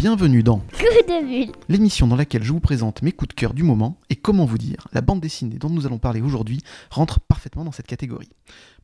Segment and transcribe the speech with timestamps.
[0.00, 0.62] Bienvenue dans
[1.68, 4.56] l'émission dans laquelle je vous présente mes coups de cœur du moment et comment vous
[4.56, 8.28] dire, la bande dessinée dont nous allons parler aujourd'hui rentre parfaitement dans cette catégorie.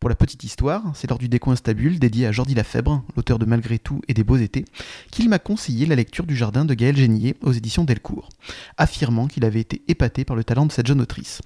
[0.01, 3.45] Pour la petite histoire, c'est lors du décoin stabule dédié à Jordi Lafèbre, l'auteur de
[3.45, 4.65] Malgré tout et des Beaux Étés,
[5.11, 8.31] qu'il m'a conseillé la lecture du Jardin de Gaël Génier aux éditions Delcourt,
[8.79, 11.43] affirmant qu'il avait été épaté par le talent de cette jeune autrice.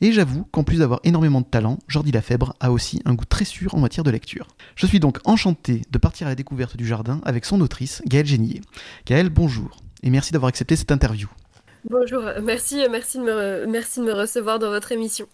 [0.00, 3.44] Et j'avoue qu'en plus d'avoir énormément de talent, Jordi Lafèbre a aussi un goût très
[3.44, 4.46] sûr en matière de lecture.
[4.76, 8.26] Je suis donc enchanté de partir à la découverte du jardin avec son autrice, Gaël
[8.26, 8.60] Génier.
[9.04, 11.28] Gaël, bonjour, et merci d'avoir accepté cette interview.
[11.90, 15.26] Bonjour, merci, merci merci de me recevoir dans votre émission.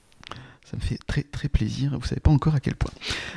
[0.70, 2.90] Ça me fait très très plaisir, vous savez pas encore à quel point.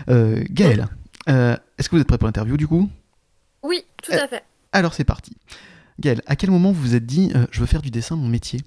[0.09, 0.87] Euh, Gaël,
[1.29, 2.89] euh, est-ce que vous êtes prêt pour l'interview du coup?
[3.63, 4.43] Oui, tout à fait.
[4.73, 5.37] Alors c'est parti.
[6.01, 8.27] Gaël, à quel moment vous vous êtes dit euh, je veux faire du dessin mon
[8.27, 8.59] métier?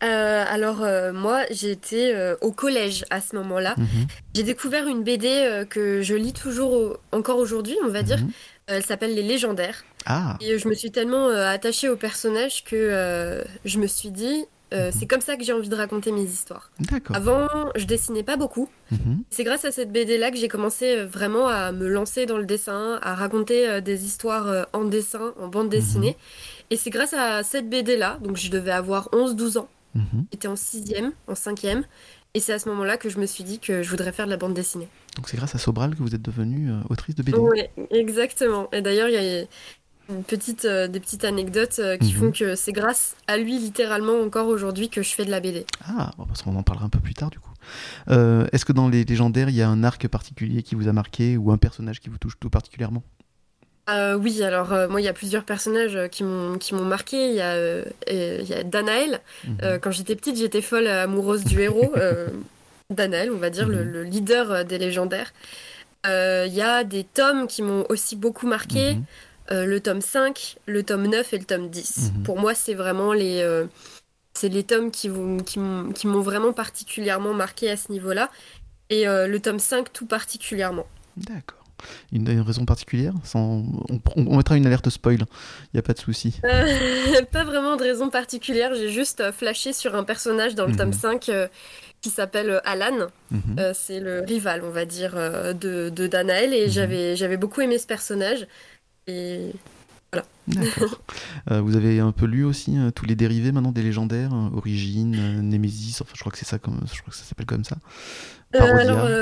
[0.00, 3.74] Alors moi j'étais au collège à ce moment-là.
[3.76, 4.06] Mhm.
[4.34, 8.18] J'ai découvert une BD que je lis toujours encore aujourd'hui, on va dire.
[8.18, 8.30] Mhm.
[8.68, 9.84] Elle s'appelle Les Légendaires.
[10.06, 14.90] Ah, Et je me suis tellement attachée au personnage que je me suis dit euh,
[14.92, 16.70] c'est comme ça que j'ai envie de raconter mes histoires.
[17.12, 18.68] Avant, je dessinais pas beaucoup.
[18.90, 19.22] Mhm.
[19.30, 22.38] C'est grâce à cette BD là que j'ai commencé euh, vraiment à me lancer dans
[22.38, 26.16] le dessin, à raconter euh, des histoires en dessin, en bande dessinée.
[26.70, 30.26] Et c'est grâce à cette BD là, donc je devais avoir 11-12 ans, Mhm.
[30.32, 31.84] j'étais en 6e, en 5e.
[32.34, 34.30] Et c'est à ce moment-là que je me suis dit que je voudrais faire de
[34.30, 34.88] la bande dessinée.
[35.16, 37.38] Donc c'est grâce à Sobral que vous êtes devenue autrice de BD.
[37.38, 38.68] Oui, exactement.
[38.72, 39.46] Et d'ailleurs, il y a
[40.08, 42.18] une petite, euh, des petites anecdotes euh, qui Mhm.
[42.20, 45.66] font que c'est grâce à lui, littéralement, encore aujourd'hui, que je fais de la BD.
[45.84, 47.50] Ah, bon, parce qu'on en parlera un peu plus tard du coup.
[48.10, 50.92] Euh, Est-ce que dans les légendaires, il y a un arc particulier qui vous a
[50.92, 53.02] marqué ou un personnage qui vous touche tout particulièrement?
[54.18, 57.28] Oui, alors moi il y a plusieurs personnages qui m'ont marqué.
[57.30, 57.78] Il y a
[58.10, 59.20] il y a Danaël.
[59.46, 59.78] Mhm.
[59.80, 61.92] Quand j'étais petite, j'étais folle amoureuse du héros.
[62.90, 63.90] Danaël, on va dire le, Mhm.
[63.92, 65.32] le leader des légendaires.
[66.04, 68.96] Il y a des tomes qui m'ont aussi beaucoup marqué.
[69.50, 69.56] Mhm.
[69.56, 72.12] Euh, le tome 5, le tome 9 et le tome 10.
[72.16, 72.22] Mhm.
[72.22, 73.66] Pour moi, c'est vraiment les euh,
[74.34, 75.38] c'est les tomes qui m'ont
[75.92, 78.30] qui m'ont vraiment particulièrement marqué à ce niveau-là.
[78.90, 80.86] Et euh, le tome 5 tout particulièrement.
[81.16, 81.58] D'accord.
[82.12, 83.12] Une, une raison particulière?
[83.24, 83.62] Sans...
[83.90, 85.26] on, on mettra une alerte spoil, il
[85.74, 86.40] n'y a pas de souci.
[86.44, 90.78] Euh, pas vraiment de raison particulière, j'ai juste flashé sur un personnage dans le Mhm.
[90.78, 91.48] tome 5 euh,
[92.00, 93.08] qui s'appelle Alan.
[93.30, 93.40] Mhm.
[93.58, 95.14] Euh, c'est le rival, on va dire,
[95.54, 96.72] de, de Danaël et Mhm.
[96.72, 98.46] j'avais, j'avais beaucoup aimé ce personnage.
[99.06, 99.52] Et
[100.48, 101.00] D'accord.
[101.52, 104.56] Euh, vous avez un peu lu aussi euh, tous les dérivés maintenant des légendaires, euh,
[104.56, 107.46] Origine, euh, Némésis, enfin je crois que c'est ça comme je crois que ça s'appelle
[107.46, 107.76] comme ça.
[108.52, 108.74] Alors,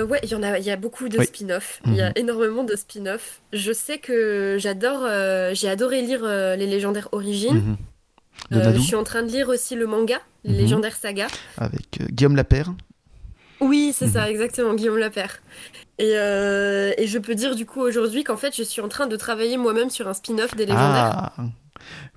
[0.09, 1.27] ouais, il y en a, il y a beaucoup de Oui.
[1.27, 1.83] spin-offs.
[1.87, 2.13] Il y a Mhm.
[2.17, 3.43] énormément de spin-offs.
[3.53, 5.03] Je sais que j'adore,
[5.55, 7.77] j'ai adoré lire les légendaires origines.
[8.51, 8.73] Mhm.
[8.75, 10.59] Je suis en train de lire aussi le manga, les Mhm.
[10.59, 11.29] légendaires sagas.
[11.59, 12.73] avec Guillaume Lapère.
[13.61, 15.43] Oui, c'est ça, exactement, Guillaume Lapère.
[15.99, 19.07] Et, euh, et je peux dire du coup aujourd'hui qu'en fait je suis en train
[19.07, 21.31] de travailler moi-même sur un spin-off des légendaires.
[21.39, 21.43] Ah,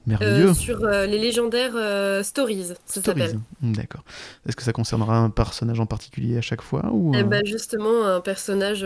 [0.06, 0.50] merveilleux.
[0.50, 3.40] Euh, sur euh, les légendaires euh, stories, ça s'appelle.
[3.62, 4.04] Hmm, D'accord.
[4.48, 8.06] Est-ce que ça concernera un personnage en particulier à chaque fois ou euh, ben justement
[8.06, 8.82] un personnage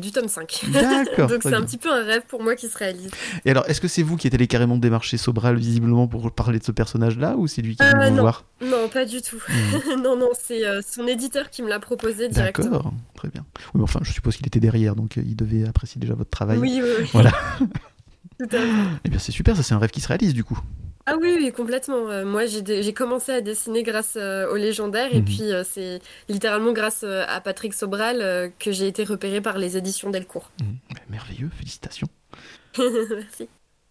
[0.00, 0.64] du tome 5.
[0.72, 1.28] D'accord.
[1.28, 3.10] Donc c'est un petit peu un rêve pour moi qui se réalise.
[3.44, 6.58] Et alors, est-ce que c'est vous qui êtes allé carrément démarcher Sobral visiblement pour parler
[6.58, 8.22] de ce personnage-là ou c'est lui qui Euh, venu vous non.
[8.22, 8.44] voir?
[8.62, 9.40] Non, pas du tout.
[9.48, 10.00] Hmm.
[10.02, 12.70] non, non, c'est euh, son éditeur qui me l'a proposé directement.
[12.78, 13.44] D'accord, très bien.
[13.56, 16.30] Oui, mais enfin, je suppose qu'il était derrière, donc euh, il devait apprécier déjà votre
[16.30, 16.58] travail.
[16.58, 17.08] Oui, oui, oui.
[17.12, 17.32] Voilà.
[18.38, 18.68] Tout à fait.
[19.04, 20.58] Eh bien, c'est super, ça c'est un rêve qui se réalise du coup.
[21.06, 22.08] Ah oui, oui, complètement.
[22.10, 25.24] Euh, moi, j'ai dé- j'ai commencé à dessiner grâce euh, aux légendaires, et Mhm.
[25.24, 26.00] puis euh, c'est
[26.30, 30.50] littéralement grâce euh, à Patrick Sobral que j'ai été repérée par les éditions Delcourt.
[30.60, 32.08] Hmm, bah, merveilleux, félicitations.
[32.78, 33.48] Merci.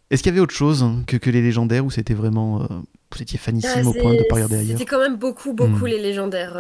[0.09, 2.67] Est-ce qu'il y avait autre chose hein, que, que les légendaires ou c'était vraiment.
[3.11, 5.85] vous étiez fanissime Ah, au point de pas regarder ailleurs C'était quand même beaucoup, beaucoup
[5.85, 5.91] Mhm.
[5.91, 6.55] les légendaires.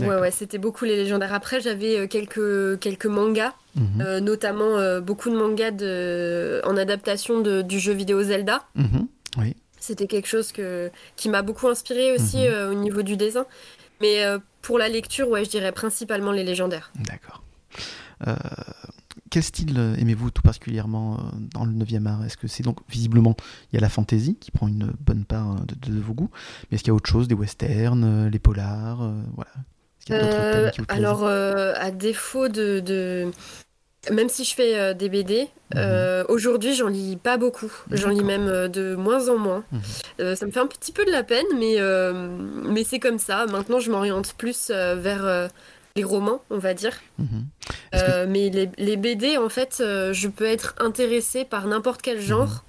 [0.00, 1.32] ouais, ouais, c'était beaucoup les légendaires.
[1.32, 7.40] Après, j'avais quelques, quelques mangas, Mhm, euh, notamment euh, beaucoup de mangas de, en adaptation
[7.40, 8.64] de- du jeu vidéo Zelda.
[8.74, 9.06] mhm,
[9.38, 9.56] Oui.
[9.80, 12.44] C'était quelque chose que, qui m'a beaucoup inspiré aussi Mhm.
[12.46, 13.46] euh, au niveau du dessin.
[14.00, 14.22] Mais
[14.62, 16.92] pour la lecture, ouais, je dirais principalement les légendaires.
[16.96, 17.42] D'accord.
[19.30, 21.18] Quel style aimez-vous tout particulièrement
[21.54, 22.24] dans le 9e art?
[22.24, 23.34] Est-ce que c'est donc visiblement
[23.72, 26.30] il y a la fantasy qui prend une bonne part de, de vos goûts,
[26.70, 29.50] mais est-ce qu'il y a autre chose, des westerns, les polars, voilà?
[30.10, 33.30] Euh, alors, euh, à défaut de, de-
[34.10, 37.72] Même si je fais euh, des BD, euh, aujourd'hui, j'en lis pas beaucoup.
[37.92, 38.26] J'en lis Mhm.
[38.26, 39.64] Même euh, de moins en moins.
[39.70, 40.34] Mhm.
[40.34, 41.76] Ça me fait un petit peu de la peine, mais,
[42.68, 43.46] mais c'est comme ça.
[43.46, 45.48] Maintenant, je m'oriente plus vers
[45.94, 47.00] les romans, on va dire.
[47.18, 47.44] Mhm.
[47.92, 52.64] Que- mais les, les BD, en fait, je peux être intéressée par n'importe quel genre.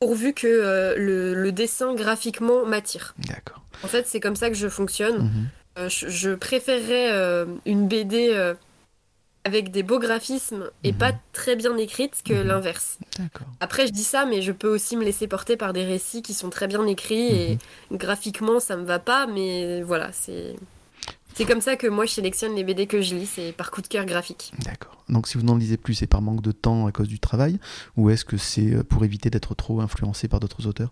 [0.00, 3.14] pourvu que le, dessin graphiquement m'attire.
[3.18, 3.62] D'accord.
[3.82, 5.30] En fait, c'est comme ça que je fonctionne.
[5.78, 5.88] Mhm.
[5.88, 8.52] je, je, préférerais une BD
[9.46, 11.18] avec des beaux graphismes et pas mhm.
[11.32, 12.48] très bien écrites que mhm.
[12.48, 12.98] l'inverse.
[13.60, 16.34] Après, je dis ça, mais je peux aussi me laisser porter par des récits qui
[16.34, 17.58] sont très bien écrits et
[17.92, 17.96] mhm.
[17.96, 20.56] graphiquement, ça me va pas, mais voilà, c'est.
[21.34, 23.82] C'est comme ça que moi je sélectionne les BD que je lis, c'est par coup
[23.82, 24.52] de cœur graphique.
[24.64, 25.04] D'accord.
[25.10, 27.60] Donc si vous n'en lisez plus, c'est par manque de temps à cause du travail,
[27.98, 30.88] ou est-ce que c'est euh, pour éviter d'être trop influencé par d'autres auteurs?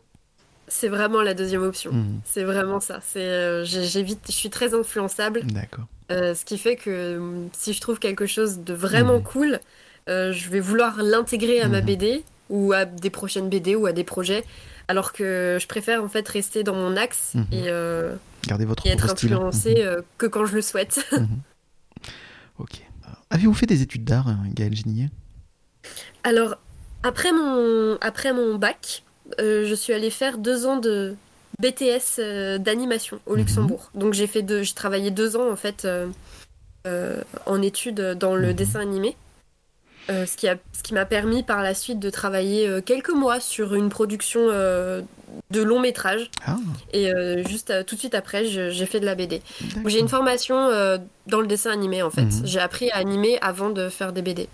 [0.68, 1.92] C'est vraiment la deuxième option.
[2.24, 3.00] C'est vraiment ça.
[3.06, 5.42] C'est, euh, j'évite, je suis très influençable.
[5.46, 5.86] D'accord.
[6.12, 9.22] Euh, ce qui fait que euh, si je trouve quelque chose de vraiment mhm.
[9.22, 9.60] cool,
[10.08, 11.86] euh, je vais vouloir l'intégrer à ma mhm.
[11.86, 14.44] BD ou à des prochaines BD ou à des projets,
[14.86, 17.46] alors que je préfère en fait rester dans mon axe mhm.
[17.52, 19.82] et, votre être influencé
[20.18, 21.00] que quand je le souhaite.
[22.58, 22.82] ok.
[23.30, 25.08] Avez-vous fait des études d'art, Gaël Gignier
[26.22, 26.56] Alors,
[27.02, 29.02] après mon, après mon bac,
[29.38, 31.16] je suis allée faire deux ans de,
[31.60, 33.90] BTS euh, d'animation au Luxembourg.
[33.94, 34.00] Mhm.
[34.00, 36.08] Donc j'ai fait deux, j'ai travaillé deux ans en fait euh,
[36.86, 38.54] euh, en études dans le mhm.
[38.54, 39.16] dessin animé.
[40.08, 43.74] ce qui, a, ce qui m'a permis par la suite de travailler quelques mois sur
[43.74, 46.30] une production de long métrage.
[46.46, 46.58] Ah.
[46.92, 47.10] Et
[47.46, 49.40] juste tout de suite après, j'ai fait de la BD.
[49.86, 50.68] J'ai une formation
[51.26, 52.26] dans le dessin animé en fait.
[52.26, 52.42] Mhm.
[52.44, 54.48] J'ai appris à animer avant de faire des BD.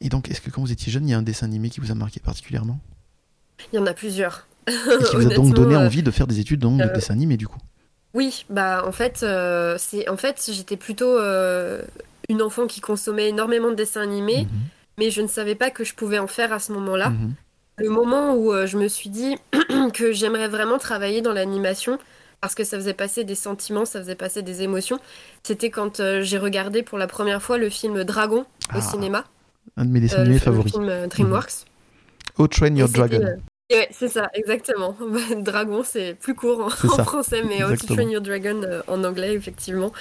[0.00, 1.80] Et donc, est-ce que quand vous étiez jeune, il y a un dessin animé qui
[1.80, 2.78] vous a marqué particulièrement?
[3.72, 4.46] Il y en a plusieurs.
[4.68, 6.92] Et qui vous a donc donné euh, envie de faire des études dans le euh,
[6.92, 7.58] dessin animé du coup
[8.14, 11.18] Oui, bah en fait, euh, c'est en fait j'étais plutôt
[12.28, 14.60] une enfant qui consommait énormément de dessins animés, mhm.
[14.98, 17.10] mais je ne savais pas que je pouvais en faire à ce moment-là.
[17.10, 17.34] Mhm.
[17.76, 19.36] Le moment où je me suis dit
[19.94, 21.98] que j'aimerais vraiment travailler dans l'animation,
[22.40, 25.00] parce que ça faisait passer des sentiments, ça faisait passer des émotions,
[25.42, 28.80] c'était quand j'ai regardé pour la première fois le film Dragon au ah.
[28.80, 29.24] cinéma.
[29.76, 30.72] Un de mes dessins animés favoris.
[30.72, 31.64] Le film DreamWorks.
[32.38, 33.38] Oh, Train Your Dragon.
[33.70, 34.96] Ouais, c'est ça, exactement.
[35.38, 36.70] Dragon, c'est plus court en,
[37.04, 39.92] français, mais How to Train Your Dragon euh, en anglais, effectivement.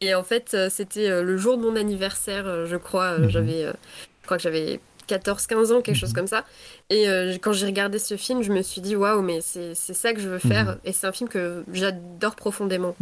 [0.00, 3.18] Et en fait, euh, c'était euh, le jour de mon anniversaire, je crois.
[3.18, 3.30] Mhm.
[3.30, 6.16] J'avais, je crois que j'avais 14-15 ans, quelque chose mhm.
[6.16, 6.44] comme ça.
[6.90, 7.06] Et
[7.40, 10.28] quand j'ai regardé ce film, je me suis dit, waouh, mais c'est ça que je
[10.28, 10.66] veux faire.
[10.66, 10.78] Mhm.
[10.84, 12.96] Et c'est un film que j'adore profondément.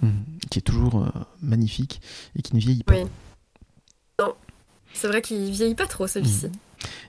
[0.51, 1.07] Qui est toujours
[1.43, 2.03] magnifique
[2.39, 2.95] et qui ne vieillit pas.
[2.95, 3.05] Oui.
[4.21, 4.35] Non,
[4.93, 6.51] c'est vrai qu'il vieillit pas trop, celui-ci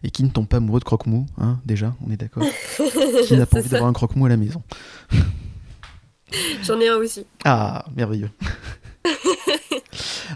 [0.03, 2.43] et qui ne tombe pas amoureux de croque-mou, hein, déjà, on est d'accord
[3.27, 4.61] Qui n'a pas envie d'avoir un croque-mou à la maison
[6.63, 7.25] J'en ai un aussi.
[7.43, 8.29] Ah, merveilleux.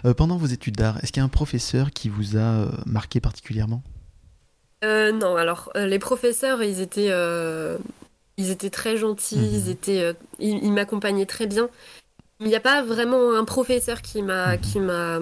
[0.06, 2.68] Euh, pendant vos études d'art, est-ce qu'il y a un professeur qui vous a euh,
[2.86, 3.82] marqué particulièrement?
[4.82, 7.10] Euh, Non, alors les professeurs, ils étaient,
[8.38, 9.50] ils étaient très gentils, mhm.
[9.52, 11.68] ils étaient, ils, m'accompagnaient très bien.
[12.38, 14.60] Il n'y a pas vraiment un professeur qui m'a, mhm.
[14.60, 15.18] qui m'a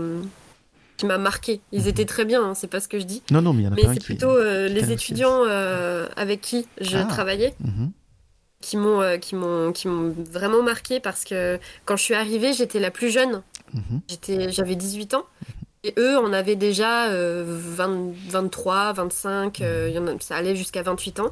[0.99, 1.62] qui m'a marqué.
[1.73, 1.89] Ils mhm.
[1.89, 3.23] étaient très bien, hein, c'est pas ce que je dis.
[3.31, 6.43] Non, non, mais il y en a Mais c'est plutôt euh, les étudiants euh, avec
[6.43, 7.05] qui je ah.
[7.05, 7.93] travaillais mhm.
[8.61, 12.53] qui m'ont euh, qui m'ont qui m'ont vraiment marqué parce que quand je suis arrivée,
[12.53, 13.43] j'étais la plus jeune.
[13.73, 14.00] Mhm.
[14.09, 15.25] J'étais j'avais 18 ans.
[15.85, 19.62] Et eux, on avait déjà 23, 25,
[20.19, 21.31] ça allait jusqu'à 28 ans.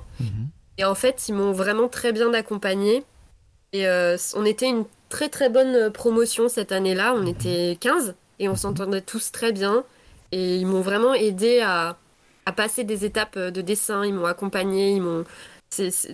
[0.79, 3.03] Et en fait, ils m'ont vraiment très bien accompagnée.
[3.73, 3.89] Et
[4.37, 7.12] on était une très très bonne promotion cette année-là.
[7.17, 9.85] On était 15 et on s'entendait tous très bien.
[10.33, 11.97] Et ils m'ont vraiment aidé à,
[12.47, 15.25] à, passer des étapes de dessin, ils m'ont accompagné, ils m'ont...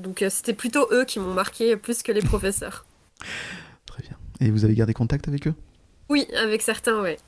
[0.01, 2.85] donc euh, c'était plutôt eux qui m'ont marqué plus que les professeurs.
[3.87, 4.17] Très bien.
[4.41, 5.55] Et vous avez gardé contact avec eux?
[6.09, 7.19] Oui, avec certains, ouais.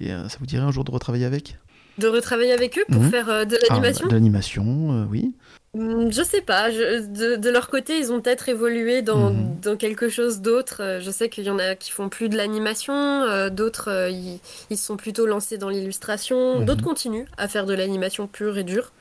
[0.00, 1.56] Et euh, ça vous dirait un jour de retravailler avec?
[1.98, 3.10] De retravailler avec eux pour mhm.
[3.10, 5.32] faire euh, de l'animation ah, De l'animation, oui.
[5.74, 6.70] Hmm, je sais pas.
[6.70, 9.60] de, leur côté, ils ont peut-être évolué dans, mhm.
[9.62, 10.82] dans, quelque chose d'autre.
[10.82, 14.10] Euh, je sais qu'il y en a qui font plus de l'animation, euh, d'autres euh,
[14.10, 16.66] ils, sont plutôt lancés dans l'illustration, mhm.
[16.66, 18.92] d'autres continuent à faire de l'animation pure et dure.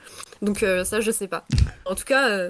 [0.42, 1.46] Donc ça, je sais pas.
[1.86, 2.50] En tout cas,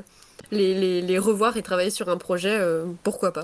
[0.52, 2.58] les, les, les, revoir et travailler sur un projet,
[3.04, 3.44] pourquoi pas.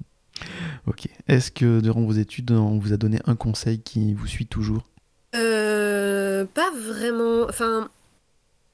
[0.88, 1.06] ok.
[1.28, 4.82] Est-ce que durant vos études, on vous a donné un conseil qui vous suit toujours?
[6.44, 7.44] Pas vraiment.
[7.48, 7.90] Enfin, un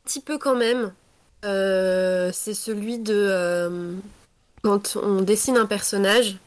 [0.04, 0.92] petit peu quand même.
[1.44, 3.94] Euh, c'est celui de euh,
[4.62, 6.38] quand on dessine un personnage,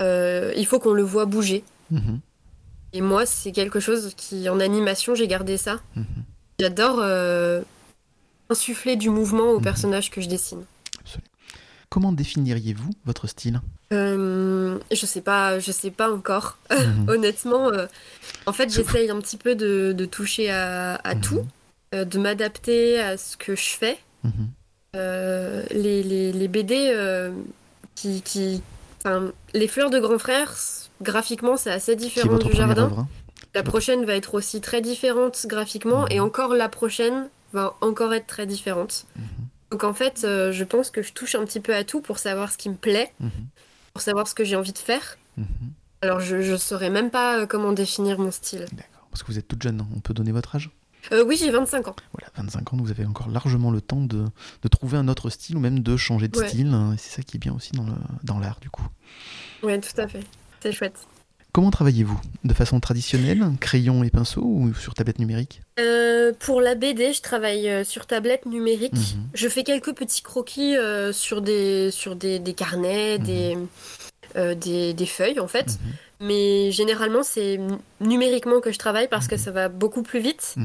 [0.00, 1.64] euh, il faut qu'on le voit bouger.
[1.90, 2.20] Mhm.
[2.92, 5.80] Et moi, c'est quelque chose qui, en animation, j'ai gardé ça.
[5.96, 6.04] Mhm.
[6.58, 7.04] J'adore
[8.48, 9.64] insuffler du mouvement au mhm.
[9.64, 10.64] personnage que je dessine.
[11.88, 13.60] Comment définiriez-vous votre style?
[13.90, 16.58] Je sais pas, je sais pas encore.
[17.08, 17.70] Honnêtement,
[18.46, 21.46] en fait, j'essaye un petit peu de, toucher à tout,
[21.92, 23.98] de m'adapter à ce que je fais.
[24.24, 24.48] Mhm.
[24.96, 27.30] Euh, les, les, les, BD euh,
[27.94, 28.62] qui, qui
[29.52, 30.54] les fleurs de grand frère,
[31.02, 32.90] graphiquement, c'est assez différent du jardin.
[32.96, 33.06] Hein?
[33.54, 36.12] La prochaine va être aussi très différente graphiquement, mhm.
[36.12, 39.06] et encore la prochaine va encore être très différente.
[39.70, 42.52] Donc en fait, je pense que je touche un petit peu à tout pour savoir
[42.52, 43.30] ce qui me plaît, mhm.
[43.92, 45.18] pour savoir ce que j'ai envie de faire.
[45.36, 45.46] Mhm.
[46.02, 48.66] Alors je ne saurais même pas comment définir mon style.
[48.72, 49.88] D'accord, parce que vous êtes toute jeune, hein.
[49.96, 50.70] on peut donner votre âge?
[51.12, 51.96] Euh, oui, j'ai 25 ans.
[52.12, 54.26] Voilà, 25 ans, vous avez encore largement le temps de,
[54.70, 56.68] trouver un autre style ou même de changer de style.
[56.68, 57.72] Hein, c'est ça qui est bien aussi
[58.24, 58.86] dans l'art, du coup.
[59.62, 60.20] Oui, tout à fait.
[60.60, 61.06] C'est chouette.
[61.56, 62.20] Comment travaillez-vous?
[62.44, 65.62] De façon traditionnelle, crayon et pinceau ou sur tablette numérique?
[65.80, 68.92] Euh, Pour la BD, je travaille euh, sur tablette numérique.
[68.92, 69.28] Mhm.
[69.32, 70.74] Je fais quelques petits croquis
[71.12, 73.66] sur, des, sur des, carnets, mhm.
[74.54, 75.68] des, des, feuilles en fait.
[75.68, 76.28] Mhm.
[76.28, 77.58] Mais généralement, c'est
[78.02, 80.56] numériquement que je travaille parce que ça va beaucoup plus vite,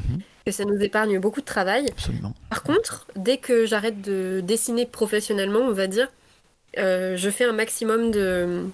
[0.45, 1.85] que ça nous épargne beaucoup de travail.
[1.89, 2.33] Absolument.
[2.49, 6.09] Par contre, dès que j'arrête de dessiner professionnellement, on va dire,
[6.77, 8.65] euh, je fais un maximum de,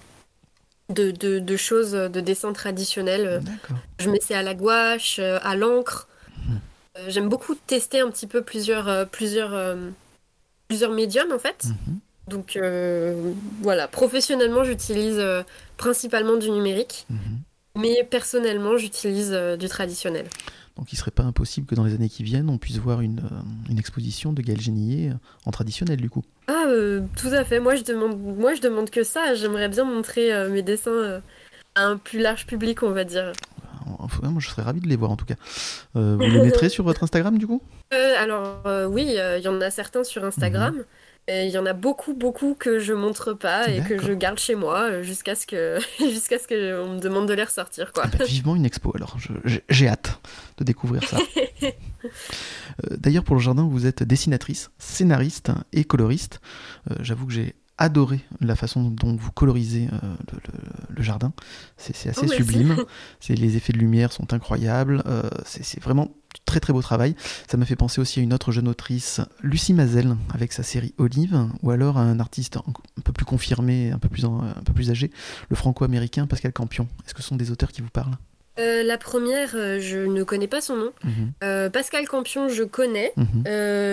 [0.88, 3.42] de, de, choses de dessin traditionnel.
[3.98, 6.08] Je m'essaie à la gouache, euh, à l'encre.
[6.38, 6.60] Mhm.
[6.98, 9.76] Euh, j'aime beaucoup tester un petit peu plusieurs, plusieurs,
[10.68, 11.64] plusieurs médiums en fait.
[11.64, 12.00] Mhm.
[12.28, 15.42] Donc euh, voilà, professionnellement, j'utilise euh,
[15.76, 17.18] principalement du numérique, mhm.
[17.76, 20.26] mais personnellement, j'utilise euh, du traditionnel.
[20.78, 23.00] Donc il ne serait pas impossible que dans les années qui viennent, on puisse voir
[23.00, 23.20] une,
[23.76, 25.12] exposition de Gaël Génier
[25.44, 26.22] en traditionnel du coup.
[26.46, 26.64] Ah,
[27.16, 27.60] tout à fait.
[27.60, 29.34] Moi je, demande, moi, je demande que ça.
[29.34, 31.20] J'aimerais bien montrer mes dessins
[31.74, 33.32] à un plus large public, on va dire.
[34.22, 35.34] moi, je serais ravi de les voir en tout cas.
[35.94, 37.60] vous les mettrez sur votre Instagram du coup?
[38.18, 40.76] Alors oui, il y en a certains sur Instagram.
[40.76, 40.84] Mhm
[41.28, 44.54] il y en a beaucoup, beaucoup que je montre pas et que je garde chez
[44.54, 48.04] moi euh, jusqu'à ce que jusqu'à ce que on me demande de les ressortir quoi.
[48.06, 49.18] Ah bah, vivement une expo alors,
[49.68, 50.20] j'ai hâte
[50.58, 51.18] de découvrir ça.
[52.84, 56.40] Euh, d'ailleurs pour le jardin, vous êtes dessinatrice, scénariste et coloriste.
[56.88, 59.88] Euh, j'avoue que j'ai adoré la façon dont vous colorisez
[60.94, 61.32] le, jardin.
[61.76, 62.76] C'est assez oh, sublime.
[63.28, 65.02] les effets de lumière sont incroyables.
[65.44, 66.10] c'est vraiment
[66.44, 67.14] très très beau travail.
[67.50, 70.94] Ça m'a fait penser aussi à une autre jeune autrice, Lucie Mazel, avec sa série
[70.98, 74.72] Olive, ou alors à un artiste un peu plus confirmé, un peu plus, un peu
[74.72, 75.10] plus âgé,
[75.48, 76.88] le franco-américain Pascal Campion.
[77.06, 78.16] Est-ce que ce sont des auteurs qui vous parlent?
[78.58, 80.92] Euh, la première, euh, je ne connais pas son nom.
[81.04, 81.32] Mhm.
[81.44, 83.12] Euh, Pascal Campion, je connais.
[83.16, 83.44] Mhm.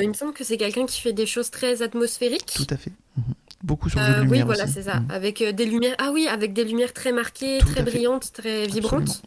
[0.02, 2.54] il me semble que c'est quelqu'un qui fait des choses très atmosphériques.
[2.56, 2.92] Tout à fait.
[3.18, 3.24] Mhm.
[3.66, 4.30] Beaucoup sur le lumière.
[4.30, 5.02] Oui, voilà, c'est ça.
[5.10, 5.96] Avec des lumières.
[5.98, 9.24] Ah oui, avec des lumières très marquées, très brillantes, très vibrantes.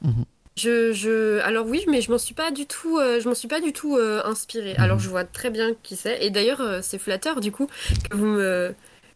[0.58, 3.46] Je, je, alors oui, mais je m'en suis pas du tout, euh, je m'en suis
[3.46, 4.74] pas du tout euh, inspirée.
[4.76, 4.82] Mhm.
[4.82, 7.68] Alors je vois très bien qui c'est, et d'ailleurs euh, c'est flatteur du coup
[8.10, 8.74] que vous me,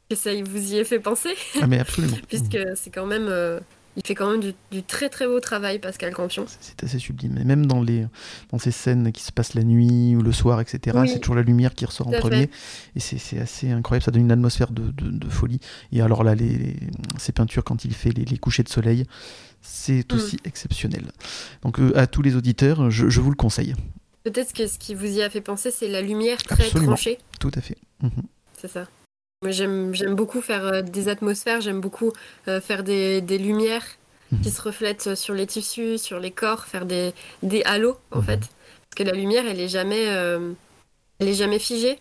[0.09, 1.35] que ça vous y ait fait penser.
[1.61, 2.17] Ah mais absolument.
[2.29, 3.29] Puisque c'est quand même,
[3.97, 6.47] il fait quand même du, très très beau travail Pascal Campion.
[6.61, 8.07] C'est assez sublime, et même dans les,
[8.51, 10.99] dans ces scènes qui se passent la nuit ou le soir, etc.
[11.07, 12.51] C'est toujours la lumière qui ressort en premier,
[12.97, 14.05] et c'est assez incroyable.
[14.05, 15.61] Ça donne une atmosphère de, de, folie.
[15.93, 16.77] Et alors là, les,
[17.19, 19.07] ces peintures quand il fait les, les couchers de soleil
[19.63, 20.17] c'est mm.
[20.17, 21.05] aussi exceptionnel.
[21.63, 23.75] Donc euh, à tous les auditeurs, je, vous le conseille.
[24.25, 27.19] Peut-être que ce qui vous y a fait penser, c'est la lumière très tranchée.
[27.41, 27.79] Tout à fait.
[28.03, 28.11] Mhm.
[28.61, 28.87] C'est ça.
[29.45, 32.13] J'aime beaucoup faire euh, des atmosphères, j'aime beaucoup
[32.49, 33.87] euh, faire des, lumières
[34.31, 34.41] mhm.
[34.41, 38.25] qui se reflètent sur les tissus, sur les corps, faire des, des halos, en mhm.
[38.25, 38.41] fait.
[38.41, 41.99] Parce que la lumière, elle est jamais, elle est jamais figée.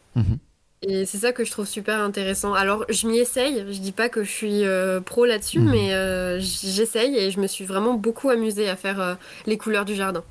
[0.84, 2.56] Et c'est ça que je trouve super intéressant.
[2.56, 3.64] Alors, je m'y essaye.
[3.72, 5.70] Je dis pas que je suis euh, pro là-dessus, mhm.
[5.70, 9.14] mais euh, j'essaye et je me suis vraiment beaucoup amusée à faire euh,
[9.46, 10.24] les couleurs du jardin.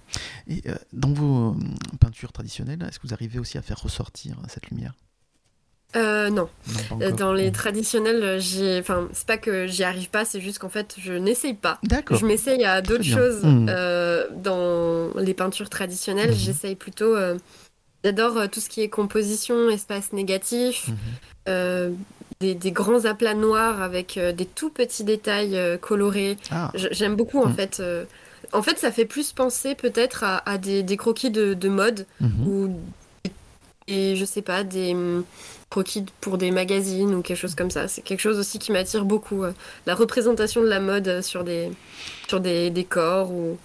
[0.49, 0.63] Et
[0.93, 1.57] dans vos
[2.01, 4.95] peintures traditionnelles, est-ce que vous arrivez aussi à faire ressortir cette lumière?
[5.95, 6.49] Non.
[7.17, 10.97] Dans les traditionnels, j'ai, enfin, c'est pas que j'y arrive pas, c'est juste qu'en fait,
[10.99, 11.79] je n'essaye pas.
[11.83, 12.17] D'accord.
[12.17, 13.67] Je m'essaye à d'autres choses mhm.
[14.43, 16.31] dans les peintures traditionnelles.
[16.31, 16.37] Mhm.
[16.37, 17.17] J'essaye plutôt
[18.05, 20.89] J'adore euh, tout ce qui est composition, espace négatif,
[21.49, 21.91] euh,
[22.41, 26.39] des, grands aplats noirs avec euh, des tout petits détails colorés.
[26.51, 26.71] Ah.
[26.75, 27.83] J'aime beaucoup en fait.
[28.53, 32.49] en fait, ça fait plus penser peut-être à, des, croquis de, mode mhm.
[32.49, 32.81] ou
[33.91, 35.25] et je sais pas des hum,
[35.69, 37.89] croquis pour des magazines ou quelque chose comme ça.
[37.89, 39.45] C'est quelque chose aussi qui m'attire beaucoup.
[39.87, 41.71] la représentation de la mode sur des
[42.29, 43.59] sur des décors ou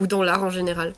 [0.00, 0.92] ou dans l'art en général.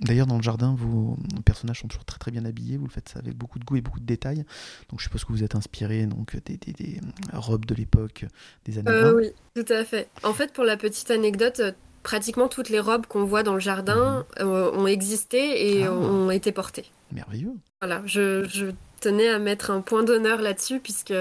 [0.00, 2.76] D'ailleurs, dans le jardin, vos personnages sont toujours très très bien habillés.
[2.76, 4.44] Vous le faites ça avec beaucoup de goût et beaucoup de détails.
[4.90, 7.00] Donc, je suppose que vous êtes inspiré donc des, des,
[7.32, 8.24] robes de l'époque,
[8.64, 10.08] des années euh, Oui, tout à fait.
[10.22, 11.60] En fait, pour la petite anecdote,
[12.02, 14.46] pratiquement toutes les robes qu'on voit dans le jardin mhm.
[14.46, 15.92] euh, ont existé et ah.
[15.92, 16.86] ont été portées.
[17.12, 17.54] Merveilleux.
[17.80, 18.66] Voilà, je, je
[19.00, 21.14] tenais à mettre un point d'honneur là-dessus puisque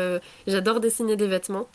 [0.48, 1.68] j'adore dessiner des vêtements.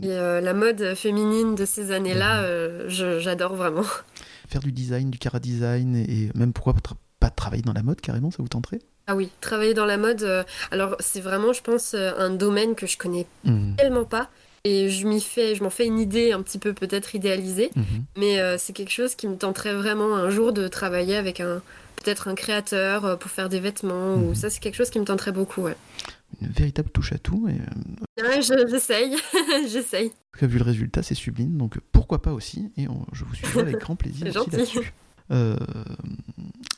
[0.00, 3.18] Et euh, la mode féminine de ces années-là, mhm.
[3.18, 3.86] j'adore vraiment
[4.48, 6.74] faire du design, du cara design et même pourquoi
[7.20, 8.80] pas travailler dans la mode carrément, ça vous tenterait?
[9.06, 12.74] Ah oui, travailler dans la mode, euh, alors c'est vraiment, je pense, euh, un domaine
[12.74, 13.76] que je connais mmh.
[13.76, 14.28] tellement pas.
[14.68, 18.04] Et je m'y fais, je m'en fais une idée un petit peu peut-être idéalisée, mhm.
[18.18, 21.62] mais euh, c'est quelque chose qui me tenterait vraiment un jour de travailler avec un
[21.96, 24.34] peut-être un créateur euh, pour faire des vêtements ou mhm.
[24.34, 25.62] ça c'est quelque chose qui me tenterait beaucoup.
[25.62, 25.76] Ouais.
[26.42, 27.48] Une véritable touche à tout.
[27.48, 27.54] Et...
[28.22, 29.16] Euh, ouais, j'essaye,
[29.68, 30.12] j'essaye.
[30.40, 33.96] Vu le résultat, c'est sublime, donc pourquoi pas aussi, et je vous suis avec grand
[33.96, 34.26] plaisir.
[34.26, 34.80] c'est gentil.
[35.30, 35.56] Euh,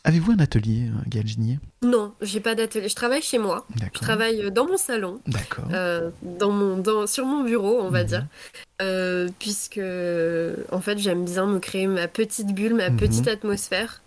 [0.04, 2.88] avez-vous un atelier, euh, Gaël Ginier Non, j'ai pas d'atelier.
[2.88, 3.66] Je travaille chez moi.
[3.76, 5.20] Je travaille euh, dans mon salon.
[5.26, 5.66] D'accord.
[6.22, 8.08] dans mon, dans, sur mon bureau, on va mhm.
[8.08, 8.26] dire.
[9.38, 9.80] puisque,
[10.72, 12.96] en fait, j'aime bien me créer ma petite bulle, ma mhm.
[12.96, 14.02] petite atmosphère.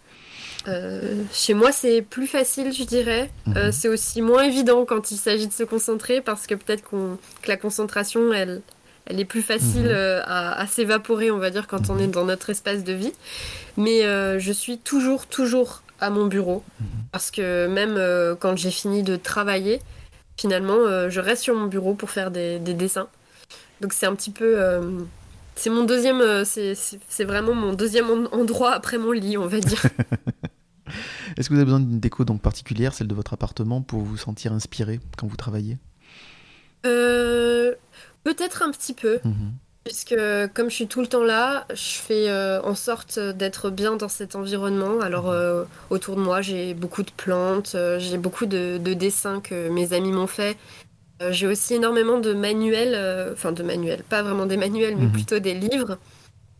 [1.32, 3.30] chez moi, c'est plus facile, je dirais.
[3.48, 3.72] Mhm.
[3.72, 7.58] c'est aussi moins évident quand il s'agit de se concentrer parce que peut-être que la
[7.58, 8.62] concentration, elle,
[9.06, 9.92] elle est plus facile mhm.
[9.92, 13.14] euh, à, s'évaporer, on va dire, quand on est dans notre espace de vie.
[13.78, 16.64] Mais euh, je suis toujours, toujours à mon bureau.
[16.80, 16.88] Mhm.
[17.12, 19.82] Parce que même euh, quand j'ai fini de travailler,
[20.38, 23.08] finalement, je reste sur mon bureau pour faire des, dessins.
[23.82, 24.58] Donc c'est un petit peu...
[25.56, 26.44] c'est mon deuxième...
[26.46, 29.84] c'est vraiment mon deuxième endroit après mon lit, on va dire.
[31.38, 34.18] Est-ce que vous avez besoin d'une déco donc particulière, celle de votre appartement, pour vous
[34.18, 35.78] sentir inspiré quand vous travaillez?
[36.86, 37.74] Euh,
[38.24, 39.20] Peut-être un petit peu.
[39.24, 39.54] Mhm.
[39.84, 40.16] Puisque
[40.54, 44.08] comme je suis tout le temps là, je fais euh, en sorte d'être bien dans
[44.08, 45.02] cet environnement.
[45.02, 45.34] Alors mhm.
[45.34, 49.92] euh, autour de moi, j'ai beaucoup de plantes, euh, j'ai beaucoup de, dessins que mes
[49.92, 50.58] amis m'ont fait.
[51.32, 52.98] j'ai aussi énormément de manuels,
[53.34, 55.12] enfin de manuels, pas vraiment des manuels, mais mhm.
[55.12, 55.98] plutôt des livres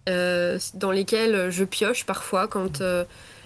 [0.06, 2.84] dans lesquels je pioche parfois quand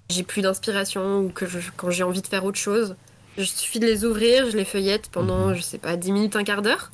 [0.10, 1.46] j'ai plus d'inspiration ou que
[1.76, 2.96] quand j'ai envie de faire autre chose.
[3.38, 6.44] Il suffit de les ouvrir, je les feuillette pendant, je sais pas, 10 minutes, un
[6.44, 6.92] quart d'heure.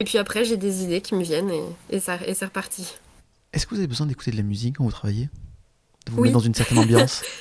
[0.00, 2.94] Et puis après, j'ai des idées qui me viennent et, et, ça, et c'est reparti.
[3.52, 5.28] Est-ce que vous avez besoin d'écouter de la musique quand vous travaillez?
[6.06, 7.22] De vous mettre dans une certaine ambiance?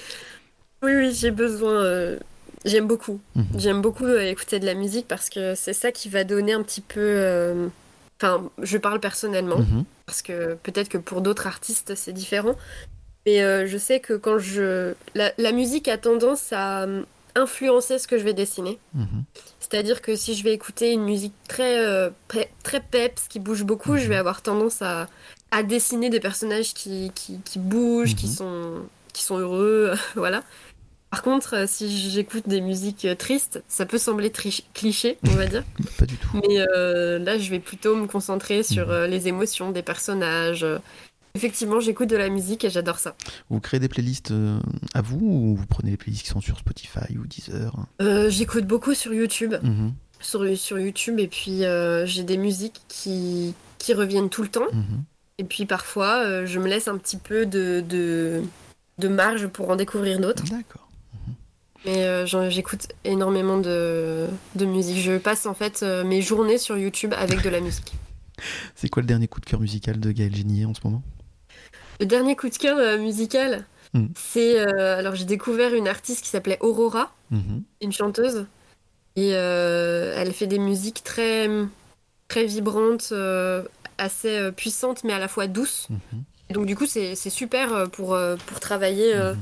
[0.83, 1.81] Oui, oui, j'ai besoin.
[1.81, 2.19] Euh,
[2.65, 3.21] j'aime beaucoup.
[3.35, 3.45] Mhm.
[3.57, 6.61] J'aime beaucoup euh, écouter de la musique parce que c'est ça qui va donner un
[6.61, 6.99] petit peu.
[6.99, 7.67] Euh,
[8.21, 9.85] enfin, je parle personnellement mhm.
[10.05, 12.55] parce que peut-être que pour d'autres artistes c'est différent.
[13.25, 14.93] Mais je sais que quand je.
[15.15, 16.85] La, la, musique a tendance à
[17.35, 18.79] influencer ce que je vais dessiner.
[18.93, 19.23] Mhm.
[19.59, 22.09] C'est-à-dire que si je vais écouter une musique très, euh,
[22.63, 24.19] très peps, qui bouge beaucoup, je vais mhm.
[24.19, 25.07] avoir tendance à,
[25.51, 28.33] à dessiner des personnages qui, qui, qui bougent, qui, mhm.
[28.33, 28.73] sont,
[29.13, 30.43] qui sont heureux, voilà.
[31.09, 34.31] Par contre, euh, si j'écoute des musiques euh, tristes, ça peut sembler
[34.73, 35.63] cliché, on va dire.
[35.99, 36.41] Pas du tout.
[36.47, 40.65] Mais là, je vais plutôt me concentrer sur les émotions des personnages,
[41.35, 43.15] Effectivement, j'écoute de la musique et j'adore ça.
[43.49, 44.59] Vous créez des playlists euh,
[44.93, 47.75] à vous ou vous prenez des playlists qui sont sur Spotify ou Deezer?
[48.03, 49.55] Euh, J'écoute beaucoup sur YouTube.
[49.63, 49.93] Mhm.
[50.19, 54.71] Sur, sur, YouTube et puis euh, j'ai des musiques qui, qui reviennent tout le temps.
[54.71, 55.03] Mhm.
[55.39, 58.43] Et puis parfois, je me laisse un petit peu de, de,
[58.99, 60.43] de marge pour en découvrir d'autres.
[60.43, 60.87] D'accord.
[61.27, 61.33] Mhm.
[61.85, 64.99] Mais j'écoute énormément de, de, musique.
[64.99, 67.91] Je passe en fait mes journées sur YouTube avec de la musique.
[68.75, 71.01] C'est quoi le dernier coup de cœur musical de Gaël Génier en ce moment?
[71.99, 74.07] Le dernier coup de cœur euh, musical, hmm.
[74.15, 74.59] c'est.
[74.59, 77.63] Euh, alors, j'ai découvert une artiste qui s'appelait Aurora, mhm.
[77.81, 78.45] une chanteuse.
[79.15, 81.47] Et euh, elle fait des musiques très,
[82.27, 83.13] très vibrantes,
[83.99, 85.87] assez puissantes, mais à la fois douces.
[85.89, 86.23] Mhm.
[86.49, 89.37] donc, du coup, c'est super pour, pour, travailler, mhm.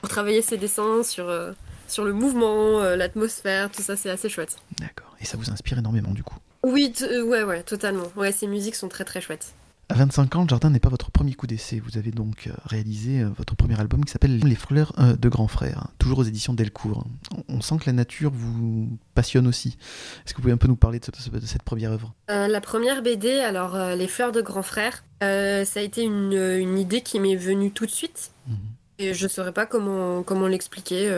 [0.00, 1.32] pour travailler ses dessins sur,
[1.88, 4.56] sur le mouvement, l'atmosphère, tout ça, c'est assez chouette.
[4.80, 5.16] D'accord.
[5.18, 6.36] Et ça vous inspire énormément, du coup?
[6.62, 8.12] Oui, ouais, ouais, totalement.
[8.16, 9.54] Ouais, ces musiques sont très, très chouettes.
[9.88, 11.78] À 25 ans, le jardin n'est pas votre premier coup d'essai.
[11.78, 15.28] Vous avez donc euh, réalisé euh, votre premier album qui s'appelle Les fleurs euh, de
[15.28, 17.04] grand frère, toujours aux éditions Delcourt.
[17.48, 19.78] On sent que la nature vous passionne aussi.
[20.24, 22.12] Est-ce que vous pouvez un peu nous parler de, cette première œuvre?
[22.28, 25.26] La première BD, alors Les fleurs de grand frère, ça
[25.80, 28.32] a été une, idée qui m'est venue tout de suite.
[28.48, 28.56] Mhm.
[28.98, 31.14] Et je ne saurais pas comment, comment l'expliquer.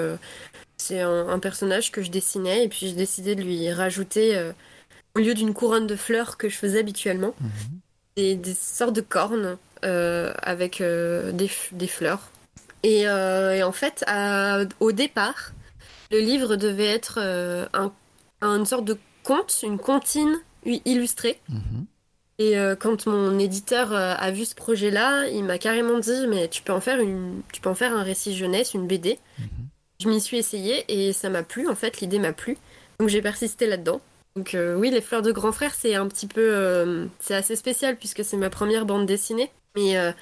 [0.77, 4.51] C'est un, personnage que je dessinais et puis j'ai décidé de lui rajouter,
[5.17, 7.81] au lieu d'une couronne de fleurs que je faisais habituellement, mhm
[8.19, 11.49] des, sortes de cornes euh, avec euh, des,
[11.87, 12.31] fleurs.
[12.83, 14.05] Et, euh, en fait,
[14.81, 15.53] au départ,
[16.11, 17.19] le livre devait être
[17.73, 17.93] un,
[18.41, 21.41] une sorte de conte, une comptine illustrée.
[21.49, 21.87] Mhm.
[22.41, 26.73] Et quand mon éditeur a vu ce projet-là, il m'a carrément dit mais tu peux
[26.73, 29.19] en faire une, tu peux en faire un récit jeunesse, une BD.
[29.39, 29.47] Mhm.
[30.01, 31.69] Je m'y suis essayée et ça m'a plu.
[31.69, 32.57] En fait, l'idée m'a plu.
[33.01, 34.01] Donc j'ai persisté là-dedans.
[34.37, 36.55] Donc euh, oui, Les Fleurs de Grand Frère, c'est un petit peu...
[36.55, 39.51] Euh, c'est assez spécial puisque c'est ma première bande dessinée.
[39.77, 40.13] Mais euh,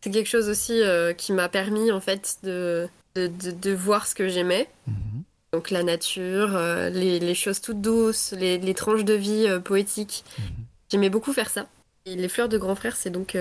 [0.00, 0.82] c'est quelque chose aussi
[1.16, 4.68] qui m'a permis en fait de, de, voir ce que j'aimais.
[4.86, 5.22] Mhm.
[5.52, 6.58] Donc la nature,
[6.92, 10.24] les, choses toutes douces, les, tranches de vie poétiques.
[10.38, 10.44] Mhm.
[10.90, 11.66] J'aimais beaucoup faire ça.
[12.06, 13.36] Et Les Fleurs de Grand Frère, c'est donc...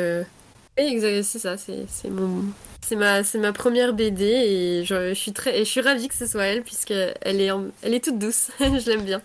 [0.78, 2.46] c'est ça, c'est mon...
[2.86, 6.28] C'est ma, ma première BD et je, suis très, et je suis ravie que ce
[6.28, 7.50] soit elle puisqu'elle est,
[7.82, 8.52] elle est toute douce.
[8.60, 9.22] je l'aime bien.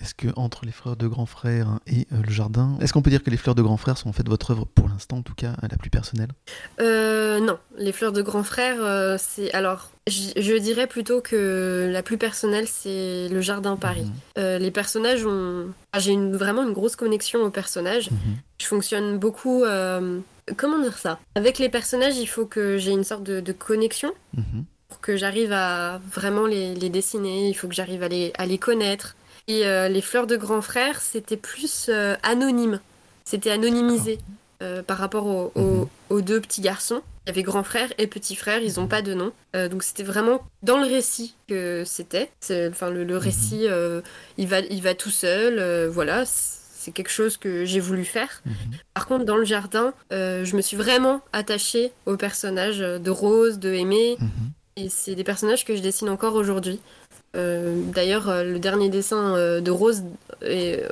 [0.00, 3.10] Est-ce que entre les fleurs de grand frère et euh, le jardin, est-ce qu'on peut
[3.10, 5.22] dire que les fleurs de grand frère sont en fait votre œuvre pour l'instant, en
[5.22, 6.30] tout cas, la plus personnelle?
[6.80, 12.02] Euh, Non, les fleurs de grand frère, euh, c'est alors je dirais plutôt que la
[12.02, 14.10] plus personnelle, c'est le jardin Paris.
[14.36, 14.58] Mhm.
[14.58, 18.10] les personnages ont, ah, j'ai une, vraiment une grosse connexion aux personnages.
[18.10, 18.36] Mhm.
[18.60, 19.64] Je fonctionne beaucoup.
[20.56, 21.18] Comment dire ça?
[21.34, 24.12] Avec les personnages, il faut que j'ai une sorte de, connexion.
[24.36, 24.64] Mhm.
[24.88, 28.58] Pour que j'arrive à vraiment les, dessiner, il faut que j'arrive à les, à les
[28.58, 29.16] connaître.
[29.46, 32.80] Et euh, les fleurs de grand frère, c'était plus euh, anonyme.
[33.24, 34.18] C'était anonymisé
[34.62, 35.86] euh, par rapport mhm.
[36.10, 37.02] aux deux petits garçons.
[37.26, 39.32] Il y avait grand frère et petit frère, ils n'ont pas de nom.
[39.54, 42.30] donc c'était vraiment dans le récit que c'était.
[42.70, 43.14] Enfin, le, mhm.
[43.14, 43.66] récit,
[44.36, 45.88] il, va, il va tout seul.
[45.88, 48.42] voilà, c'est quelque chose que j'ai voulu faire.
[48.44, 48.54] Mhm.
[48.92, 53.72] Par contre, dans le jardin, je me suis vraiment attachée aux personnages de Rose, de
[53.72, 54.18] Aimé.
[54.76, 56.80] Et c'est des personnages que je dessine encore aujourd'hui.
[57.34, 60.04] Euh, d'ailleurs, euh, le dernier dessin euh, de Rose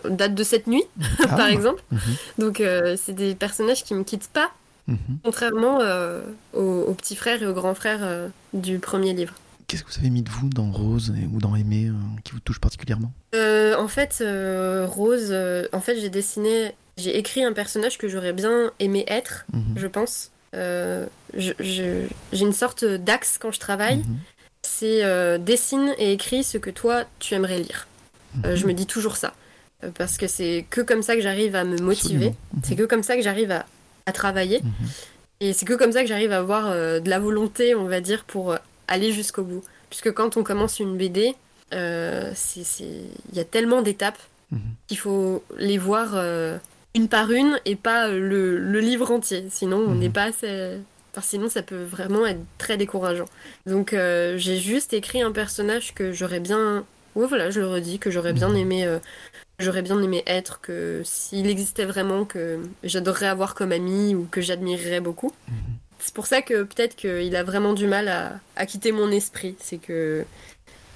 [0.09, 0.85] date de cette nuit,
[1.19, 1.51] par ah.
[1.51, 1.83] exemple.
[1.91, 2.01] Mhm.
[2.39, 2.63] Donc,
[2.97, 4.51] c'est des personnages qui me quittent pas,
[4.87, 4.97] mhm.
[5.25, 5.81] contrairement
[6.55, 9.35] aux, petits frères et aux grands frères du premier livre.
[9.67, 11.91] Qu'est-ce que vous avez mis de vous dans Rose ou dans Aimé
[12.25, 13.13] qui vous touche particulièrement?
[13.35, 14.25] En fait,
[14.87, 15.35] Rose,
[15.73, 19.75] en fait, j'ai dessiné, j'ai écrit un personnage que j'aurais bien aimé être, mhm.
[19.77, 20.31] je pense.
[20.55, 24.03] j'ai une sorte d'axe quand je travaille
[24.65, 27.87] c'est euh, dessine et écris ce que toi tu aimerais lire.
[28.45, 29.35] Euh, je me dis toujours ça.
[29.85, 32.33] Euh, parce que c'est que comme ça que j'arrive à me motiver.
[32.63, 34.61] C'est que comme ça que j'arrive à, travailler.
[34.63, 34.89] Mhm.
[35.41, 38.25] Et c'est que comme ça que j'arrive à avoir de la volonté, on va dire,
[38.25, 38.57] pour
[38.89, 39.65] aller jusqu'au bout.
[39.91, 41.35] Puisque quand on commence une BD,
[41.73, 41.77] il
[43.33, 44.19] y a tellement d'étapes
[44.51, 44.61] mhm.
[44.87, 46.17] qu'il faut les voir
[46.95, 49.47] une par une et pas le, livre entier.
[49.51, 49.99] Sinon, on mhm.
[49.99, 50.79] n'est pas assez
[51.13, 53.27] parce sinon, ça peut vraiment être très décourageant.
[53.67, 56.85] Donc, euh, j'ai juste écrit un personnage que j'aurais bien.
[57.15, 58.57] Ouais, voilà, je le redis, que j'aurais bien mhm.
[58.57, 58.85] aimé.
[58.87, 58.99] Euh,
[59.59, 64.41] j'aurais bien aimé être, que s'il existait vraiment, que j'adorerais avoir comme ami ou que
[64.41, 65.33] j'admirerais beaucoup.
[65.49, 65.55] Mhm.
[65.99, 69.55] C'est pour ça que peut-être qu'il a vraiment du mal à, quitter mon esprit.
[69.61, 70.25] C'est que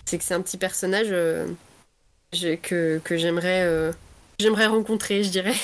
[0.05, 1.47] c'est que c'est un petit personnage euh,
[2.33, 3.93] que, que j'aimerais
[4.39, 5.55] j'aimerais rencontrer, je dirais.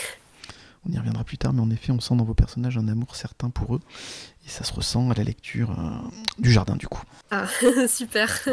[0.88, 3.14] On y reviendra plus tard, mais en effet, on sent dans vos personnages un amour
[3.14, 3.80] certain pour eux.
[4.44, 7.02] Et ça se ressent à la lecture euh, du jardin, du coup.
[7.30, 7.46] Ah,
[7.88, 8.48] super.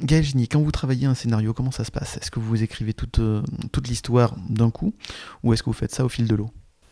[0.00, 2.16] Gaël quand vous travaillez un scénario, comment ça se passe?
[2.16, 3.42] Est-ce que vous écrivez toute, euh,
[3.72, 4.94] toute l'histoire d'un coup?
[5.42, 6.50] Ou est-ce que vous faites ça au fil de l'eau?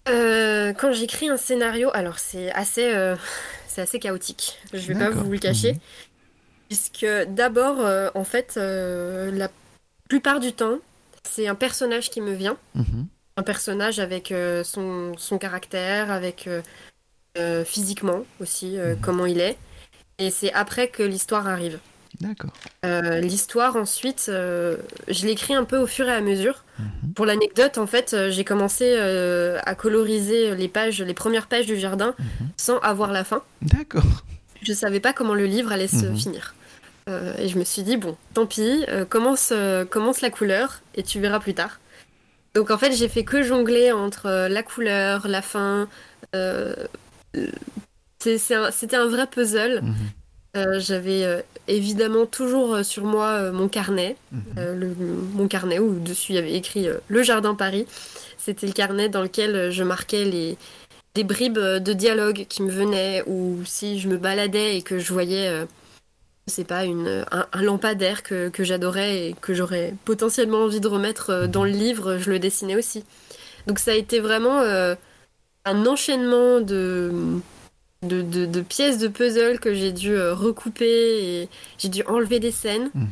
[0.09, 2.93] Euh, Quand j'écris un scénario, alors c'est assez,
[3.69, 5.75] c'est assez chaotique, je vais pas vous le cacher.
[5.75, 5.81] Mhm.
[6.69, 7.79] Puisque d'abord,
[8.15, 9.49] en fait, la
[10.09, 10.79] plupart du temps,
[11.29, 12.57] c'est un personnage qui me vient.
[12.75, 13.07] Mhm.
[13.37, 14.33] Un personnage avec
[14.65, 16.49] son, son, caractère, avec
[17.39, 19.01] euh, physiquement aussi, euh, mhm.
[19.01, 19.57] comment il est.
[20.19, 21.79] Et c'est après que l'histoire arrive.
[22.21, 22.51] D'accord.
[22.85, 26.65] Euh, l'histoire, ensuite, je l'écris un peu au fur et à mesure.
[26.79, 27.13] Mhm.
[27.15, 32.15] Pour l'anecdote, en fait, j'ai commencé à coloriser les pages, les premières pages du jardin,
[32.19, 32.49] mhm.
[32.57, 33.43] sans avoir la fin.
[33.63, 34.25] D'accord.
[34.61, 36.55] Je savais pas comment le livre allait se finir.
[37.39, 39.53] et je me suis dit, bon, tant pis, commence,
[39.89, 41.79] commence la couleur et tu verras plus tard.
[42.55, 45.89] Donc en fait, j'ai fait que jongler entre la couleur, la fin,
[48.19, 49.81] c'était un, vrai puzzle.
[49.83, 49.95] Mhm.
[50.57, 54.97] Euh, j'avais euh, évidemment toujours euh, sur moi mon carnet, mhm.
[55.35, 57.87] mon carnet où dessus il y avait écrit Le Jardin Paris.
[58.37, 60.57] C'était le carnet dans lequel je marquais les,
[61.15, 65.13] des bribes de dialogue qui me venaient ou si je me baladais et que je
[65.13, 65.67] voyais,
[66.47, 71.47] c'est pas, une, un, lampadaire que, que j'adorais et que j'aurais potentiellement envie de remettre
[71.47, 73.05] dans le livre, je le dessinais aussi.
[73.67, 74.63] Donc ça a été vraiment
[75.65, 77.41] un enchaînement de,
[78.03, 82.91] de, pièces de puzzle que j'ai dû euh, recouper et j'ai dû enlever des scènes.
[82.95, 83.09] Mhm.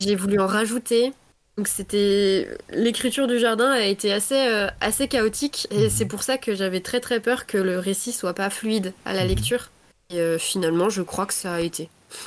[0.00, 1.12] J'ai voulu en rajouter.
[1.58, 5.90] Donc c'était l'écriture du jardin a été assez euh, assez chaotique et mhm.
[5.90, 9.12] c'est pour ça que j'avais très très peur que le récit soit pas fluide à
[9.12, 9.28] la mhm.
[9.28, 9.70] lecture.
[10.10, 11.88] Et euh, finalement, je crois que ça a été.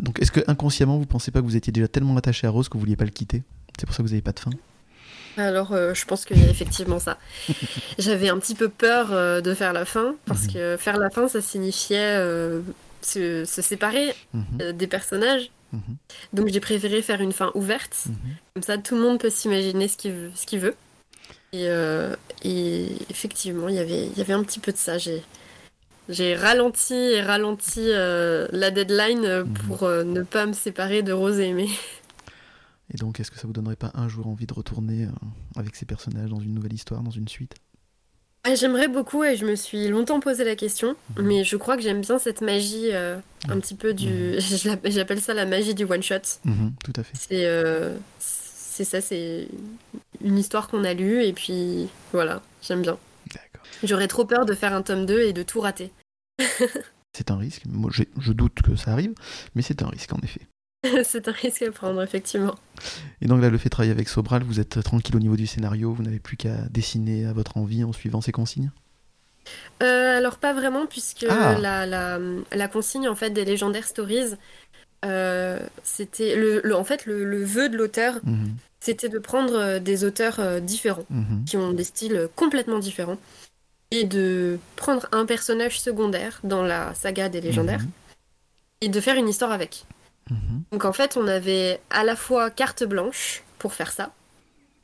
[0.00, 2.68] donc est-ce que inconsciemment vous pensez pas que vous étiez déjà tellement attaché à Rose
[2.68, 3.42] que vous vouliez pas le quitter?
[3.78, 4.50] C'est pour ça que vous n'avez pas de fin?
[5.42, 7.18] Alors, euh, je pense qu'il y a effectivement ça.
[7.98, 10.52] J'avais un petit peu peur euh, de faire la fin, parce mhm.
[10.52, 12.60] que faire la fin, ça signifiait euh,
[13.00, 14.72] se, séparer mhm.
[14.72, 15.50] des personnages.
[15.72, 15.96] Mhm.
[16.32, 18.04] Donc, j'ai préféré faire une fin ouverte.
[18.54, 20.30] Comme ça, tout le monde peut s'imaginer ce qu'il veut.
[20.34, 20.74] Ce qu'il veut.
[21.52, 21.68] Et,
[23.10, 24.96] effectivement, y il y avait un petit peu de ça.
[24.98, 25.22] J'ai.
[26.36, 31.68] Ralenti et ralenti la deadline pour ne pas me séparer de Rose et Aimé.
[32.92, 35.10] Et donc, est-ce que ça vous donnerait pas un jour envie de retourner euh,
[35.56, 37.54] avec ces personnages dans une nouvelle histoire, dans une suite?
[38.54, 41.26] J'aimerais beaucoup et je me suis longtemps posé la question, mhm.
[41.26, 43.60] mais je crois que j'aime bien cette magie euh, un mhm.
[43.60, 44.08] petit peu du.
[44.08, 44.80] Mhm.
[44.84, 46.40] J'appelle ça la magie du one shot.
[46.82, 47.14] tout à fait.
[47.14, 49.48] C'est euh, c'est ça, c'est
[50.22, 52.96] une histoire qu'on a lue et puis voilà, j'aime bien.
[53.84, 55.92] J'aurais trop peur de faire un tome 2 et de tout rater.
[57.12, 57.62] c'est un risque.
[57.66, 59.14] Moi, je doute que ça arrive,
[59.54, 60.48] mais c'est un risque en effet.
[61.04, 62.54] c'est un risque à prendre, effectivement.
[63.20, 65.46] Et donc là, le fait de travailler avec Sobral, vous êtes tranquille au niveau du
[65.46, 68.70] scénario, vous n'avez plus qu'à dessiner à votre envie en suivant ses consignes?
[69.82, 71.58] Euh, Alors pas vraiment, puisque ah.
[71.58, 72.18] la, la,
[72.52, 74.34] la, consigne en fait des légendaires stories,
[75.04, 78.54] euh, c'était le, en fait le, le vœu de l'auteur, mhm.
[78.78, 81.44] c'était de prendre euh, des auteurs différents, mhm.
[81.46, 83.18] qui ont des styles complètement différents,
[83.90, 87.90] et de prendre un personnage secondaire dans la saga des légendaires, mhm.
[88.82, 89.86] et de faire une histoire avec.
[90.30, 90.62] Mhm.
[90.72, 94.12] Donc en fait, on avait à la fois carte blanche pour faire ça,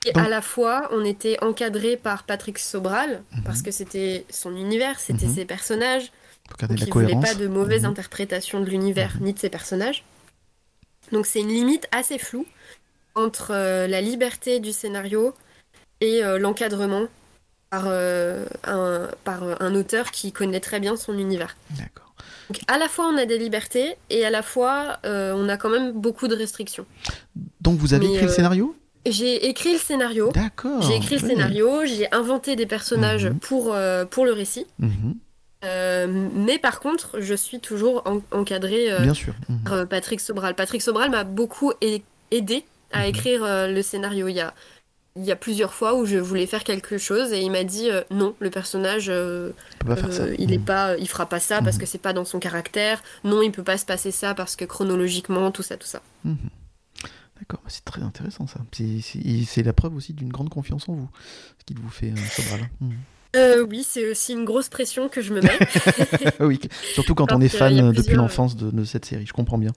[0.06, 3.42] et à la fois on était encadré par Patrick Sobral, mhm.
[3.44, 5.34] parce que c'était son univers, c'était mhm.
[5.34, 6.12] ses personnages.
[6.60, 10.04] Donc il ne voulait pas de mauvaise interprétation de l'univers ni de ses personnages.
[11.12, 12.46] Donc c'est une limite assez floue
[13.14, 15.34] entre euh, la liberté du scénario
[16.00, 17.06] et euh, l'encadrement
[17.70, 21.56] par, euh, un, par un auteur qui connaît très bien son univers.
[21.70, 22.03] D'accord.
[22.50, 25.56] Donc à la fois on a des libertés et à la fois euh, on a
[25.56, 26.86] quand même beaucoup de restrictions.
[27.60, 28.76] Donc vous avez écrit le euh, scénario?
[29.06, 30.30] J'ai écrit le scénario.
[30.32, 30.80] D'accord.
[30.82, 33.38] J'ai écrit le scénario, j'ai inventé des personnages mhm.
[33.38, 34.66] pour, euh, pour le récit.
[34.78, 35.14] Mhm.
[36.44, 39.34] mais par contre, je suis toujours encadré Bien sûr.
[39.64, 40.54] par Patrick Sobral.
[40.54, 41.72] Patrick Sobral m'a beaucoup
[42.30, 44.28] aidé à écrire le scénario.
[44.28, 44.54] Il y a
[45.16, 47.88] il y a plusieurs fois où je voulais faire quelque chose et il m'a dit
[47.88, 49.50] euh, non, le personnage, euh,
[49.86, 50.64] euh, il est mmh.
[50.64, 51.80] pas, il fera pas ça parce mmh.
[51.80, 53.02] que c'est pas dans son caractère.
[53.22, 56.02] Non, il peut pas se passer ça parce que chronologiquement, tout ça, tout ça.
[56.24, 56.34] Mmh.
[57.38, 58.60] D'accord, bah, c'est très intéressant ça.
[58.72, 61.08] C'est la preuve aussi d'une grande confiance en vous,
[61.60, 62.68] ce qu'il vous fait Sobral.
[63.68, 65.58] oui, c'est aussi une grosse pression que je me mets.
[66.40, 66.60] oui,
[66.92, 69.72] surtout quand on est fan depuis l'enfance de, de, cette série, je comprends bien.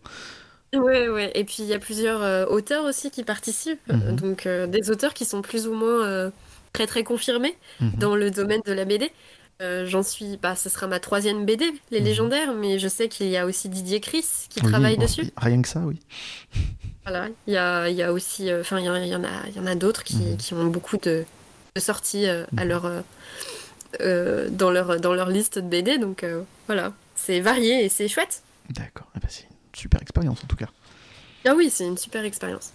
[0.74, 1.32] Ouais, ouais.
[1.36, 3.88] Et puis il y a plusieurs euh, auteurs aussi qui participent.
[3.88, 4.16] Mhm.
[4.16, 6.30] Donc euh, des auteurs qui sont plus ou moins euh,
[6.74, 7.92] très très confirmés mhm.
[7.98, 9.12] dans le domaine de la BD.
[9.60, 12.06] J'en suis, bah, ce sera ma troisième BD, Les mhm.
[12.06, 15.32] Légendaires, mais je sais qu'il y a aussi Didier Chris qui travaille dessus.
[15.36, 16.00] Rien que ça, oui.
[17.04, 19.00] Voilà, il y a, y a aussi, enfin, il y, en a,
[19.48, 21.24] il y en a d'autres qui, qui, ont beaucoup de,
[21.76, 22.84] sorties à leur,
[24.00, 26.24] dans, leur, dans leur liste de BD, donc
[26.68, 28.44] voilà, c'est varié et c'est chouette.
[28.70, 29.30] D'accord, eh ben,
[29.78, 30.70] super expérience en tout cas.
[31.46, 32.74] Ah oui, c'est une super expérience.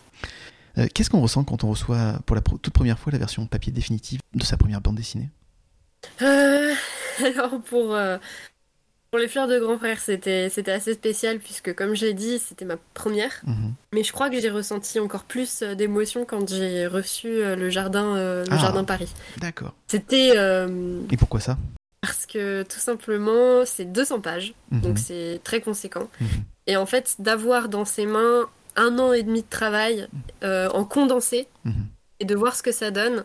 [0.78, 3.72] Euh, qu'est-ce qu'on ressent quand on reçoit pour la toute première fois la version papier
[3.72, 5.28] définitive de sa première bande dessinée?
[6.22, 6.72] Euh,
[7.36, 8.16] Alors pour, euh,
[9.10, 12.78] pour les fleurs de grand frère, c'était, assez spécial puisque comme j'ai dit, c'était ma
[12.94, 13.42] première.
[13.44, 13.74] Mhm.
[13.92, 18.44] Mais je crois que j'ai ressenti encore plus d'émotions quand j'ai reçu le jardin, le
[18.50, 19.12] ah, jardin Paris.
[19.38, 19.74] D'accord.
[19.88, 20.34] C'était.
[21.10, 21.58] Et pourquoi ça?
[22.02, 24.80] parce que tout simplement, c'est 200 pages, mhm.
[24.80, 26.08] donc c'est très conséquent.
[26.20, 26.28] Mhm.
[26.66, 30.08] Et en fait, d'avoir dans ses mains un an et demi de travail
[30.42, 31.86] euh, en condensé mhm.
[32.20, 33.24] et de voir ce que ça donne,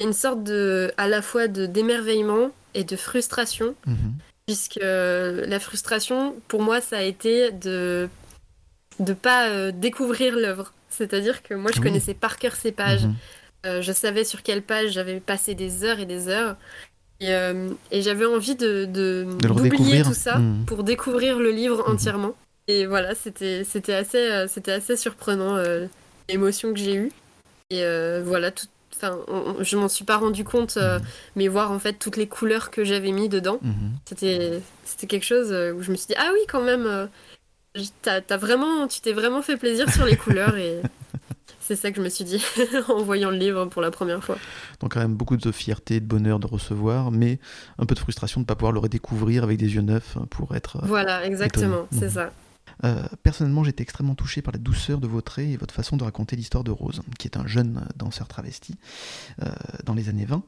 [0.00, 3.74] une sorte de, à la fois de d'émerveillement et de frustration,
[4.46, 8.08] puisque la frustration, pour moi, ça a été de
[9.00, 10.72] de pas euh, découvrir l'œuvre.
[10.88, 13.06] C'est-à-dire que moi, je connaissais par cœur ces pages.
[13.66, 16.56] Euh, je savais sur quelle page j'avais passé des heures et des heures.
[17.22, 22.34] Euh, et, j'avais envie de, d'oublier tout ça pour découvrir le livre entièrement.
[22.68, 25.86] Et voilà, c'était, c'était, assez, euh, c'était assez surprenant euh,
[26.28, 27.12] l'émotion que j'ai eue.
[27.70, 27.82] Et
[28.22, 28.66] voilà, tout,
[29.00, 29.16] Enfin,
[29.60, 30.98] je m'en suis pas rendu compte, hmm.
[31.36, 33.60] mais voir en fait toutes les couleurs que j'avais mis dedans,
[34.06, 37.08] c'était, c'était quelque chose où je me suis dit ah oui quand même,
[38.02, 40.82] t'as, t'as vraiment, tu t'es vraiment fait plaisir sur les couleurs et
[41.68, 42.42] c'est ça que je me suis dit
[42.88, 44.38] en voyant le livre pour la première fois.
[44.80, 47.38] Donc quand même beaucoup de fierté, de bonheur de recevoir, mais
[47.78, 50.56] un peu de frustration de ne pas pouvoir le redécouvrir avec des yeux neufs pour
[50.56, 50.76] être...
[50.76, 52.10] Euh, voilà, exactement, c'est mhm.
[52.10, 52.32] ça.
[52.84, 56.04] Euh, personnellement, j'étais extrêmement touché par la douceur de vos traits et votre façon de
[56.04, 58.74] raconter l'histoire de Rose, qui est un jeune danseur travesti
[59.42, 59.46] euh,
[59.84, 60.42] dans les années 20.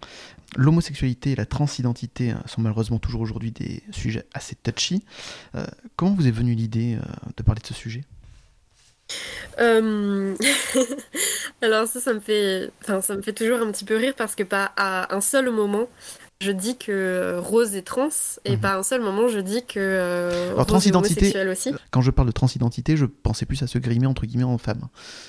[0.57, 5.05] L'homosexualité et la transidentité sont malheureusement toujours aujourd'hui des sujets assez touchy.
[5.97, 6.99] comment vous est venue l'idée
[7.37, 8.05] de parler de ce sujet?
[9.59, 10.35] Euh,
[11.63, 14.35] alors ça, ça me fait, enfin, ça me fait toujours un petit peu rire parce
[14.35, 15.89] que pas à un seul moment
[16.41, 18.09] je dis que Rose est trans
[18.45, 18.61] et mhm.
[18.61, 21.73] pas un seul moment je dis que euh, Alors, Rose homosexuelle aussi.
[21.91, 24.89] Quand je parle de transidentité, je pensais plus à se grimer entre guillemets en femme.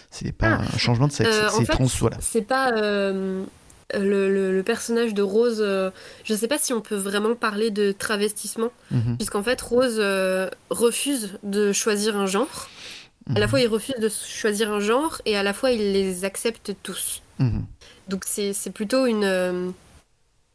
[0.09, 0.61] C'est pas ah.
[0.73, 2.17] un changement de sexe, euh, c'est trans voilà.
[2.21, 3.45] C'est pas le,
[3.93, 5.61] le, personnage de Rose,
[6.23, 9.17] je sais pas si on peut vraiment parler de travestissement, mhm.
[9.17, 10.01] puisqu'en fait Rose
[10.69, 12.69] refuse de choisir un genre.
[13.35, 13.49] À la mhm.
[13.49, 17.21] fois, il refuse de choisir un genre et à la fois, il les accepte tous.
[18.07, 19.73] Donc, c'est plutôt une.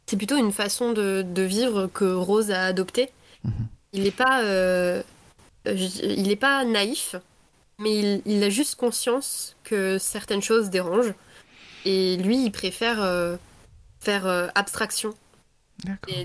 [0.07, 3.11] Euh, c'est plutôt une façon de, de, vivre que Rose a adoptée.
[3.45, 3.53] Mhm.
[3.93, 5.03] Il n'est pas, euh,
[5.65, 7.17] il est pas naïf,
[7.79, 11.15] mais il, a juste conscience que certaines choses dérangent.
[11.85, 13.39] Et lui, il préfère
[14.01, 15.15] faire abstraction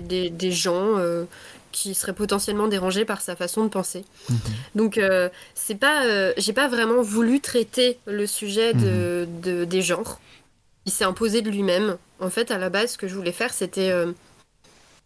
[0.04, 0.98] des, des, gens
[1.70, 4.04] qui seraient potentiellement dérangés par sa façon de penser.
[4.28, 4.38] Mhm.
[4.74, 5.00] Donc,
[5.54, 9.40] c'est pas, j'ai pas vraiment voulu traiter le sujet de, mhm.
[9.40, 10.20] de des genres.
[10.86, 11.96] Il s'est imposé de lui-même.
[12.20, 13.92] En fait, à la base, ce que je voulais faire, c'était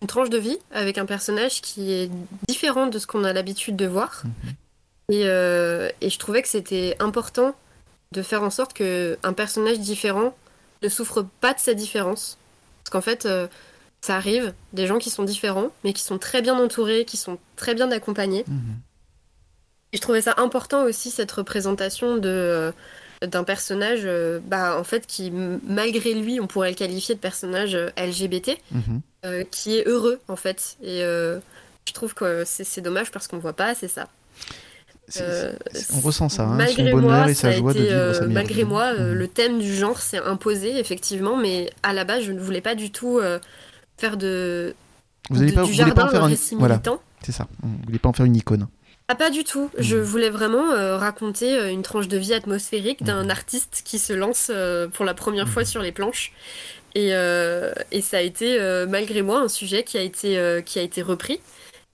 [0.03, 2.11] une tranche de vie avec un personnage qui est
[2.49, 4.23] différent de ce qu'on a l'habitude de voir.
[4.25, 4.53] Mhm.
[5.09, 7.55] Et, euh, et, je trouvais que c'était important
[8.13, 10.37] de faire en sorte qu'un personnage différent
[10.83, 12.39] ne souffre pas de sa différence.
[12.83, 13.47] Parce qu'en fait, euh,
[14.01, 17.39] ça arrive, des gens qui sont différents, mais qui sont très bien entourés, qui sont
[17.55, 18.45] très bien accompagnés.
[18.49, 18.77] Mhm.
[19.93, 22.73] Et je trouvais ça important aussi, cette représentation de euh,
[23.23, 27.75] d'un personnage euh, bah, en fait qui malgré lui on pourrait le qualifier de personnage
[27.75, 29.01] euh, LGBT mhm.
[29.25, 33.53] euh, qui est heureux en fait et je trouve que c'est dommage parce qu'on voit
[33.53, 34.09] pas c'est ça
[35.15, 39.13] on ressent ça, hein, son bonheur et sa joie de vivre sa Malgré moi, mhm.
[39.13, 42.75] le thème du genre s'est imposé, effectivement, mais à la base, je ne voulais pas
[42.75, 43.21] du tout
[43.99, 44.75] faire de,
[45.31, 47.01] vous de, pas, du jardin un récit militant.
[47.23, 48.67] C'est ça, vous voulez pas en faire une icône.
[49.09, 49.71] Ah pas du tout.
[49.79, 50.01] Je hmm.
[50.01, 53.31] voulais vraiment euh, raconter euh, une tranche de vie atmosphérique d'un hmm.
[53.31, 55.67] artiste qui se lance euh, pour la première fois hmm.
[55.67, 56.33] sur les planches.
[56.97, 61.03] Et, et ça a été, malgré moi, un sujet qui a été, qui a été
[61.03, 61.43] repris.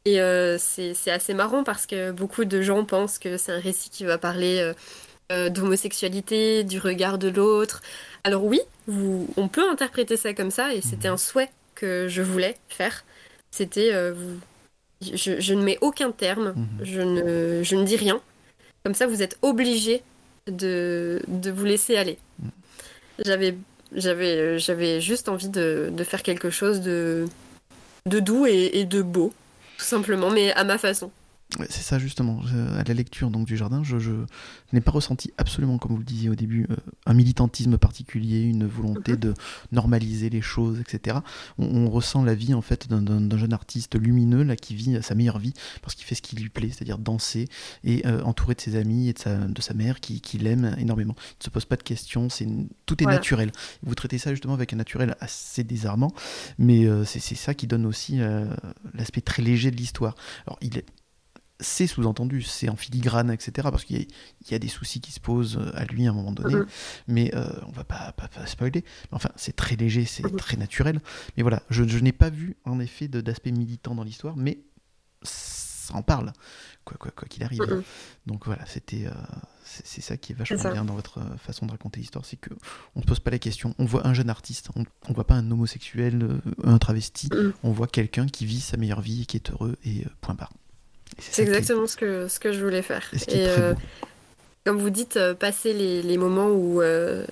[0.05, 0.21] Et
[0.61, 4.17] c'est assez marrant parce que beaucoup de gens pensent que c'est un récit qui va
[4.17, 4.73] parler
[5.29, 7.83] d'homosexualité, du regard de l'autre.
[8.23, 12.23] Alors oui, vous, on peut interpréter ça comme ça et c'était un souhait que je
[12.23, 13.05] voulais faire.
[13.51, 14.39] C'était vous
[15.03, 16.85] je, ne mets aucun terme, mhm.
[16.85, 18.21] je, ne, je ne dis rien.
[18.85, 20.03] Comme ça, vous êtes obligé
[20.47, 22.19] de, de vous laisser aller.
[22.43, 22.51] Mhm.
[23.25, 23.55] J'avais
[23.95, 27.27] j'avais j'avais juste envie de, de, faire quelque chose de
[28.07, 29.35] de doux et, et, de beau
[29.77, 31.11] tout simplement mais à ma façon
[31.69, 32.41] c'est ça justement,
[32.79, 33.97] à la lecture donc du jardin, je,
[34.73, 38.67] n'ai pas ressenti absolument, comme vous le disiez au début, euh, un militantisme particulier, une
[38.67, 39.35] volonté de
[39.71, 41.19] normaliser les choses, etc.
[41.59, 45.39] On, ressent la vie en fait d'un jeune artiste lumineux là qui vit sa meilleure
[45.39, 47.49] vie parce qu'il fait ce qui lui plaît, c'est-à-dire danser
[47.85, 50.75] et euh, entouré de ses amis et de sa, de sa mère qui, qui l'aime
[50.79, 51.15] énormément.
[51.19, 52.49] Il ne se pose pas de questions, c'est
[52.87, 53.53] tout est naturel.
[53.83, 56.13] Vous traitez ça justement avec un naturel assez désarmant,
[56.57, 58.21] mais euh, c'est ça qui donne aussi
[58.95, 60.15] l'aspect très léger de l'histoire.
[60.47, 60.87] Alors il est
[61.63, 63.69] c'est sous-entendu, c'est en filigrane, etc.
[63.71, 64.07] Parce qu'il
[64.51, 66.67] y, a des soucis qui se posent euh, à lui à un moment donné, mhm.
[67.09, 68.85] mais euh, on va pas, pas, spoiler.
[69.13, 70.37] Enfin, c'est très léger, c'est mhm.
[70.37, 71.01] très naturel.
[71.37, 74.59] Mais voilà, je, n'ai pas vu en effet d'aspect militant dans l'histoire, mais
[75.23, 76.33] ça en parle,
[76.85, 77.63] quoi qu'il quoi, qu'il arrive.
[77.63, 77.83] Mhm.
[78.27, 79.13] Donc voilà, c'était, euh,
[79.65, 82.51] c'est ça qui est vachement bien dans votre façon de raconter l'histoire, c'est que
[82.97, 83.75] on ne pose pas la question.
[83.79, 87.31] On voit un jeune artiste, on, ne voit pas un homosexuel, un travesti,
[87.63, 90.53] on voit quelqu'un qui vit sa meilleure vie et qui est heureux et point barre.
[91.19, 93.11] C'est exactement ce, que, ce que je voulais faire.
[93.29, 93.75] Et, euh,
[94.65, 97.25] comme vous dites, euh, passer les, les moments où euh,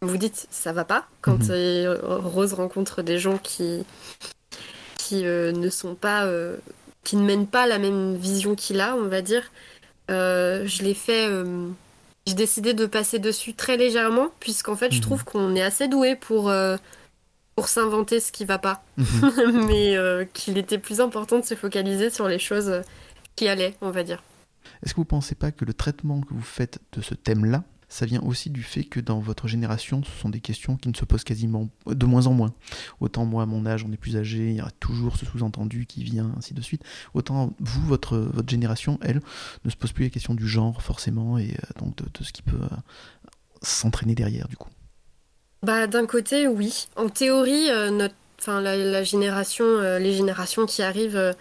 [0.00, 1.98] vous dites ça va pas, quand mhm.
[2.02, 3.84] Rose rencontre des gens qui,
[4.96, 6.28] qui ne sont pas.
[7.04, 9.52] qui ne mènent pas la même vision qu'il a, on va dire,
[10.08, 11.28] je l'ai fait.
[12.26, 15.02] j'ai décidé de passer dessus très légèrement, puisqu'en fait, je mhm.
[15.02, 16.52] trouve qu'on est assez doué pour
[17.54, 19.66] pour s'inventer ce qui va pas, mhm.
[19.68, 22.82] mais qu'il était plus important de se focaliser sur les choses
[23.36, 24.22] qui allait, on va dire.
[24.82, 27.64] Est-ce que vous ne pensez pas que le traitement que vous faites de ce thème-là,
[27.92, 30.96] ça vient aussi du fait que dans votre génération, ce sont des questions qui ne
[30.96, 32.54] se posent quasiment de moins en moins.
[33.00, 35.84] Autant moi, à mon âge, on est plus âgé, il y a toujours ce sous-entendu
[35.84, 36.82] qui vient, ainsi de suite.
[37.12, 39.20] Autant vous, votre, votre génération, elle,
[39.66, 42.40] ne se pose plus la question du genre, forcément, et euh, donc de, ce qui
[42.40, 42.76] peut euh,
[43.60, 44.70] s'entraîner derrière, du coup.
[45.62, 46.86] Bah, d'un côté, oui.
[46.96, 48.14] En théorie, euh, notre,
[48.46, 49.66] la, génération,
[49.98, 51.34] les générations qui arrivent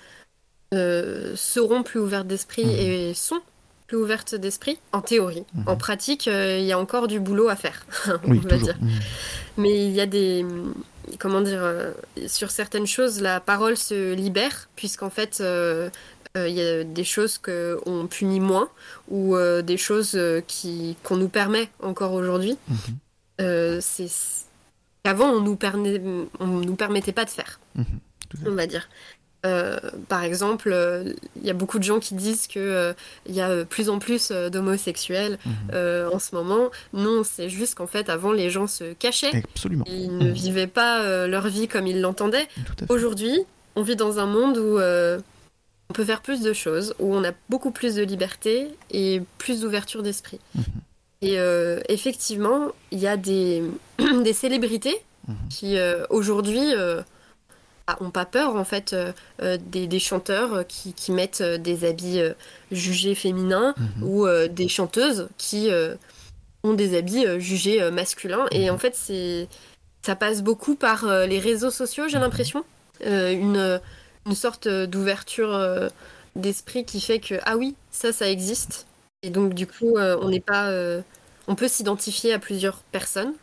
[0.73, 2.71] euh, seront plus ouvertes d'esprit mhm.
[2.71, 3.41] et sont
[3.87, 5.43] plus ouvertes d'esprit, en théorie.
[5.53, 5.63] Mhm.
[5.67, 7.85] En pratique, euh, il y a encore du boulot à faire,
[8.23, 8.77] on va dire.
[8.79, 8.89] Mhm.
[9.57, 10.45] Mais il y a des.
[11.19, 11.91] Comment dire euh,
[12.27, 15.43] Sur certaines choses, la parole se libère, puisqu'en fait.
[16.33, 18.69] il y a des choses qu'on punit moins
[19.09, 22.57] ou des choses qui qu'on nous permet encore aujourd'hui.
[23.37, 24.07] c'est
[25.03, 25.57] qu'avant on nous
[26.39, 27.59] on nous permettait pas de faire,
[28.45, 28.87] on va dire.
[29.43, 32.93] Euh, par exemple, euh, il y a beaucoup de gens qui disent qu'il euh,
[33.27, 36.09] y a plus en plus d'homosexuels mhm.
[36.13, 36.69] en ce moment.
[36.93, 39.43] Non, c'est juste qu'en fait, avant, les gens se cachaient.
[39.51, 39.85] Absolument.
[39.87, 40.31] Ils ne mhm.
[40.31, 42.47] vivaient pas leur vie comme ils l'entendaient.
[42.89, 43.39] Aujourd'hui,
[43.75, 47.31] on vit dans un monde où on peut faire plus de choses, où on a
[47.49, 50.39] beaucoup plus de liberté et plus d'ouverture d'esprit.
[50.55, 50.63] Mhm.
[51.23, 51.37] Et
[51.89, 53.63] effectivement, il y a des,
[54.23, 54.95] des célébrités
[55.49, 55.77] qui,
[56.09, 56.73] aujourd'hui
[57.99, 58.95] ont pas peur en fait
[59.39, 62.21] des, chanteurs qui, mettent des habits
[62.71, 64.03] jugés féminins mhm.
[64.03, 65.69] ou des chanteuses qui
[66.63, 68.45] ont des habits jugés masculins.
[68.51, 68.75] Et mhm.
[68.75, 69.47] en fait, c'est
[70.03, 72.23] ça passe beaucoup par les réseaux sociaux, j'ai mhm.
[72.23, 72.65] l'impression.
[73.05, 73.81] une,
[74.25, 75.89] une sorte d'ouverture
[76.35, 78.87] d'esprit qui fait que ah oui, ça, ça existe.
[79.23, 80.71] Et donc du coup, on n'est pas,
[81.47, 83.33] on peut s'identifier à plusieurs personnes.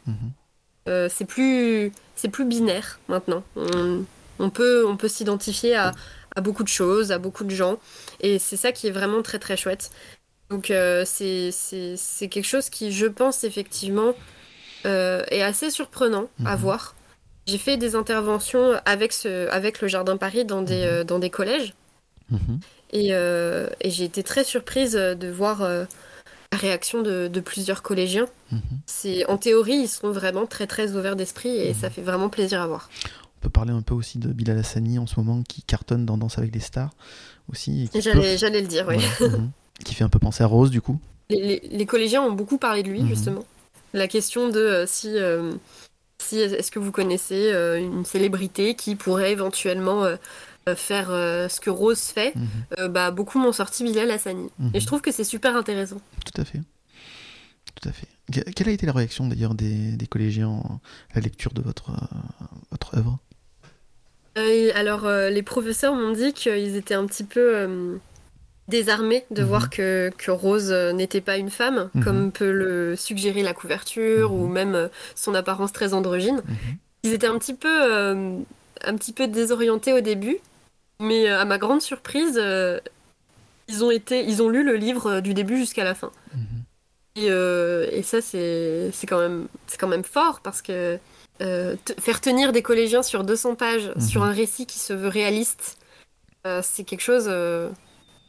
[0.86, 3.42] c'est plus, c'est plus binaire maintenant.
[3.57, 4.05] On,
[4.51, 5.93] peut, on peut s'identifier à,
[6.34, 7.78] à, beaucoup de choses, à beaucoup de gens,
[8.20, 9.91] et c'est ça qui est vraiment très très chouette.
[10.51, 10.72] Donc
[11.05, 14.14] c'est, c'est, quelque chose qui, je pense effectivement,
[14.84, 16.95] est assez surprenant à voir.
[17.47, 21.74] J'ai fait des interventions avec, ce, avec le Jardin Paris dans des, dans des collèges.
[22.95, 25.84] Euh, et, j'ai été très surprise de voir euh,
[26.53, 28.26] la réaction de, plusieurs collégiens.
[28.51, 28.61] Mhm.
[28.86, 31.93] C'est En théorie, ils sont vraiment très très ouverts d'esprit et ça mhm.
[31.95, 32.89] fait vraiment plaisir à voir.
[33.39, 36.18] On peut parler un peu aussi de Bilal Hassani en ce moment qui cartonne dans
[36.18, 36.91] Danse avec les stars
[37.53, 37.89] aussi.
[37.95, 38.97] J'allais le dire, oui.
[39.20, 39.51] Mhm.
[39.84, 40.99] qui fait un peu penser à Rose du coup.
[41.30, 43.45] Les, collégiens ont beaucoup parlé de lui justement.
[43.95, 45.16] La question de euh, si
[46.20, 50.05] si est-ce que vous connaissez une célébrité qui pourrait éventuellement
[50.68, 52.47] euh, faire euh, ce que Rose fait, mhm.
[52.78, 54.49] euh, bah, beaucoup m'ont sorti Bilal Hassani.
[54.59, 54.70] Mhm.
[54.74, 56.01] Et je trouve que c'est super intéressant.
[56.24, 56.61] Tout à fait.
[57.74, 58.09] Tout à fait.
[58.55, 60.62] Quelle a été la réaction d'ailleurs des, des, collégiens
[61.12, 61.93] à la lecture de votre,
[62.70, 63.18] votre œuvre?
[64.36, 67.98] Alors, les professeurs m'ont dit qu'ils étaient un petit peu
[68.68, 69.48] désarmés de mhm.
[69.48, 74.46] voir que, que Rose n'était pas une femme, comme peut le suggérer la couverture ou
[74.46, 76.42] même son apparence très androgyne.
[77.02, 78.44] Ils étaient un petit peu,
[78.84, 80.38] un petit peu désorientés au début,
[81.00, 82.80] mais euh, à ma grande surprise, euh,
[83.68, 86.10] ils, ont été, ils ont lu le livre euh, du début jusqu'à la fin.
[86.34, 86.64] Mhm.
[87.16, 91.00] Et, et, ça, c'est quand, même, quand même fort parce que
[91.39, 94.01] faire tenir des collégiens sur 200 pages, mhm.
[94.01, 95.78] sur un récit qui se veut réaliste,
[96.62, 97.30] c'est quelque chose.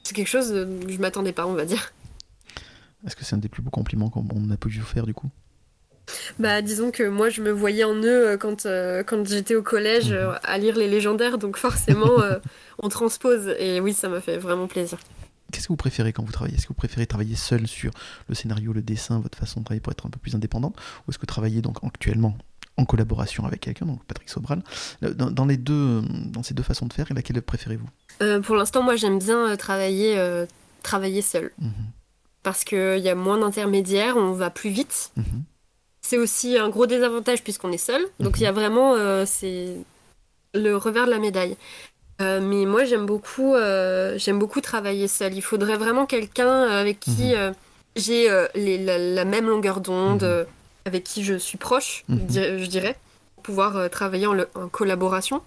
[0.04, 1.94] c'est quelque chose que je m'attendais pas, on va dire.
[3.06, 5.30] Est-ce que c'est un des plus beaux compliments qu'on a pu vous faire du coup?
[6.40, 9.62] Bah, disons que moi, je me voyais en eux euh, quand, euh, quand j'étais au
[9.62, 10.18] collège mhm.
[10.18, 12.12] euh, à lire les légendaires, donc forcément,
[12.80, 13.56] on transpose.
[13.60, 14.98] Et oui, ça m'a fait vraiment plaisir.
[15.52, 16.58] Qu'est-ce que vous préférez quand vous travaillez?
[16.58, 17.92] Est-ce que vous préférez travailler seul sur
[18.28, 20.76] le scénario, le dessin, votre façon de travailler pour être un peu plus indépendante?
[20.78, 22.38] Ou est-ce que vous travaillez donc actuellement
[22.80, 24.64] en collaboration avec quelqu'un, donc Patrick Sobral
[25.02, 28.42] dans, les deux, dans ces deux façons de faire, laquelle préférez-vous?
[28.42, 30.18] Pour l'instant, moi, j'aime bien travailler,
[30.84, 31.52] travailler seul.
[31.60, 31.72] Mhm.
[32.44, 35.12] Parce qu'il y a moins d'intermédiaires, on va plus vite.
[35.18, 35.44] Mhm.
[36.02, 38.02] C'est aussi un gros désavantage puisqu'on est seul.
[38.20, 39.76] Donc il y a vraiment euh, c'est
[40.54, 41.58] le revers de la médaille.
[42.22, 45.34] Euh, mais moi j'aime beaucoup euh, j'aime beaucoup travailler seul.
[45.36, 47.54] Il faudrait vraiment quelqu'un avec qui mhm.
[47.96, 50.46] j'ai la, même longueur d'onde, mhm.
[50.90, 52.28] Avec qui je suis proche, mhm.
[52.30, 52.98] je dirais,
[53.36, 55.42] pour pouvoir travailler en, en collaboration.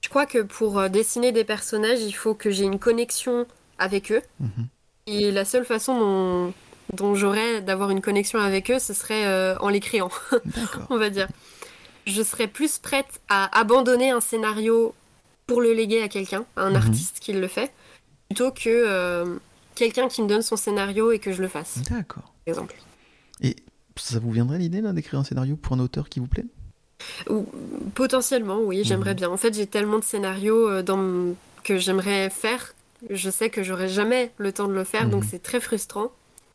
[0.00, 3.46] Je crois que pour dessiner des personnages, il faut que j'ai une connexion
[3.78, 4.22] avec eux.
[5.06, 6.52] Et la seule façon dont
[6.92, 10.10] dont j'aurais d'avoir une connexion avec eux, ce serait euh, en les créant,
[10.90, 11.28] on va dire.
[12.06, 14.94] Je serais plus prête à abandonner un scénario
[15.46, 16.76] pour le léguer à quelqu'un, à un mhm.
[16.76, 17.72] artiste qui le fait,
[18.28, 19.36] plutôt que euh,
[19.74, 21.82] quelqu'un qui me donne son scénario et que je le fasse.
[21.90, 22.32] D'accord.
[22.46, 22.74] Exemple.
[23.98, 26.46] Ça vous viendrait l'idée d'écrire un scénario pour un auteur qui vous plaît?
[27.94, 29.18] Potentiellement, oui, j'aimerais mhm.
[29.18, 29.30] bien.
[29.30, 31.34] En fait, j'ai tellement de scénarios euh, dans...
[31.64, 32.74] que j'aimerais faire.
[33.10, 35.28] Je sais que j'aurai jamais le temps de le faire, donc mhm.
[35.30, 36.10] c'est très frustrant.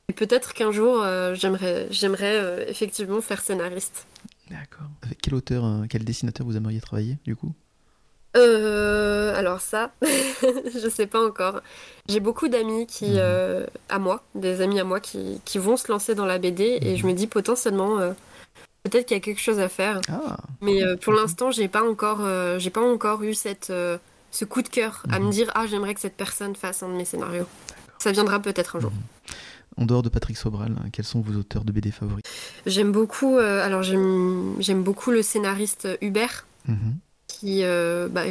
[0.10, 4.06] Et peut-être qu'un jour, euh, j'aimerais, j'aimerais euh, effectivement faire scénariste.
[4.50, 4.88] D'accord.
[5.02, 7.54] Avec quel auteur, euh, quel dessinateur vous aimeriez travailler, du coup?
[8.36, 11.62] Alors ça, je sais pas encore.
[12.10, 13.66] J'ai beaucoup d'amis qui, mhm.
[13.90, 16.96] à moi, des amis à moi qui, qui, vont se lancer dans la BD et
[16.98, 17.12] je mhm.
[17.12, 17.98] me dis potentiellement,
[18.84, 20.02] peut-être qu'il y a quelque chose à faire.
[20.10, 20.38] Ah.
[20.62, 22.22] Mais pour l'instant, j'ai pas encore,
[22.60, 23.72] j'ai pas encore eu cette,
[24.34, 25.32] ce coup de cœur à me mhm.
[25.32, 27.48] dire ah j'aimerais que cette personne fasse un de mes scénarios.
[28.00, 28.92] Ça viendra peut-être un jour.
[29.78, 32.24] En dehors de Patrick Sobral, hein, quels sont vos auteurs de BD favoris?
[32.66, 36.46] J'aime beaucoup, euh, alors j'aime beaucoup le scénariste Hubert.
[37.44, 38.24] Qui euh, bah,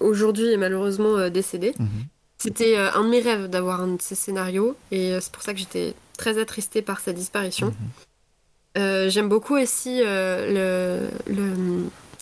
[0.00, 1.74] aujourd'hui est malheureusement euh, décédé.
[1.78, 1.88] Mhm.
[2.38, 5.58] C'était un de mes rêves d'avoir un de ses scénarios, et c'est pour ça que
[5.58, 7.72] j'étais très attristée par sa disparition.
[8.76, 9.08] Mhm.
[9.08, 10.02] J'aime beaucoup aussi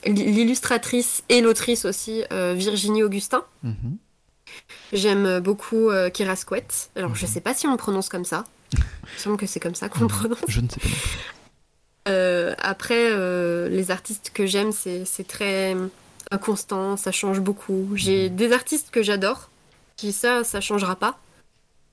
[0.04, 3.42] l'illustratrice et l'autrice aussi, Virginie Augustin.
[4.92, 6.90] J'aime beaucoup Kira Squett.
[6.94, 8.44] Alors, je sais pas si on le prononce comme ça.
[8.74, 10.38] Il me semble que c'est comme ça qu'on prononce.
[10.46, 10.88] Je ne sais pas.
[12.08, 15.76] Euh, après, euh, les artistes que j'aime, c'est très
[16.32, 17.90] inconstant, ça change beaucoup.
[17.94, 18.36] J'ai mhm.
[18.36, 19.50] des artistes que j'adore,
[19.96, 21.18] qui ça, ça changera pas.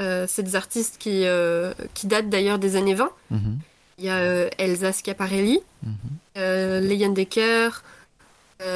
[0.01, 1.25] Euh, c'est des artistes qui,
[1.93, 3.11] qui datent d'ailleurs des années 20.
[3.31, 3.59] Mhm.
[3.97, 7.69] Il y a Elsa Schiaparelli, mm Decker,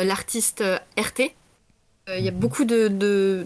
[0.04, 0.64] l'artiste
[0.98, 1.32] RT,
[2.18, 2.40] Il y a mhm.
[2.40, 3.46] beaucoup de,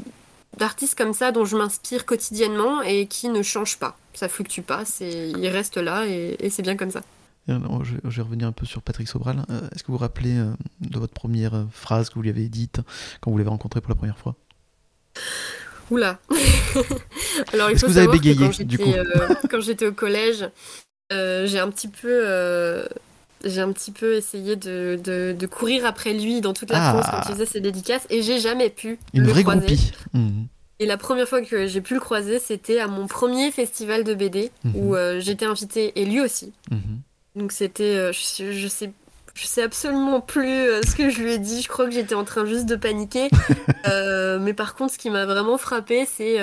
[0.58, 3.98] d'artistes comme ça dont je m'inspire quotidiennement et qui ne changent pas.
[4.14, 7.04] Ça fluctue pas, c'est, ils restent là et, c'est bien comme ça.
[7.48, 9.46] Je, vais revenir un peu sur Patrick Sobral.
[9.74, 10.36] Est-ce que vous vous rappelez
[10.82, 12.82] de votre première phrase que vous lui avez dite
[13.22, 14.36] quand vous l'avez rencontré pour la première fois?
[15.90, 16.20] Oula
[17.54, 18.94] Alors, il faut que vous avez bégayé, du coup?
[19.50, 20.50] Quand j'étais au collège,
[21.14, 22.86] euh, j'ai un petit peu euh,
[23.46, 26.94] j'ai un petit peu essayé de, de, courir après lui dans toute la ah.
[26.94, 29.78] France quand il faisait ses dédicaces et j'ai jamais pu Une le vraie croiser.
[30.14, 30.48] Mhm.
[30.80, 34.14] Et la première fois que j'ai pu le croiser, c'était à mon premier festival de
[34.14, 34.76] BD mhm.
[34.76, 36.52] où euh, j'étais invitée et lui aussi.
[36.72, 37.02] Mhm.
[37.38, 38.92] Donc c'était, je, je, sais,
[39.34, 41.62] je sais absolument plus ce que je lui ai dit.
[41.62, 43.30] Je crois que j'étais en train juste de paniquer.
[43.86, 46.40] mais par contre, ce qui m'a vraiment frappé, c'est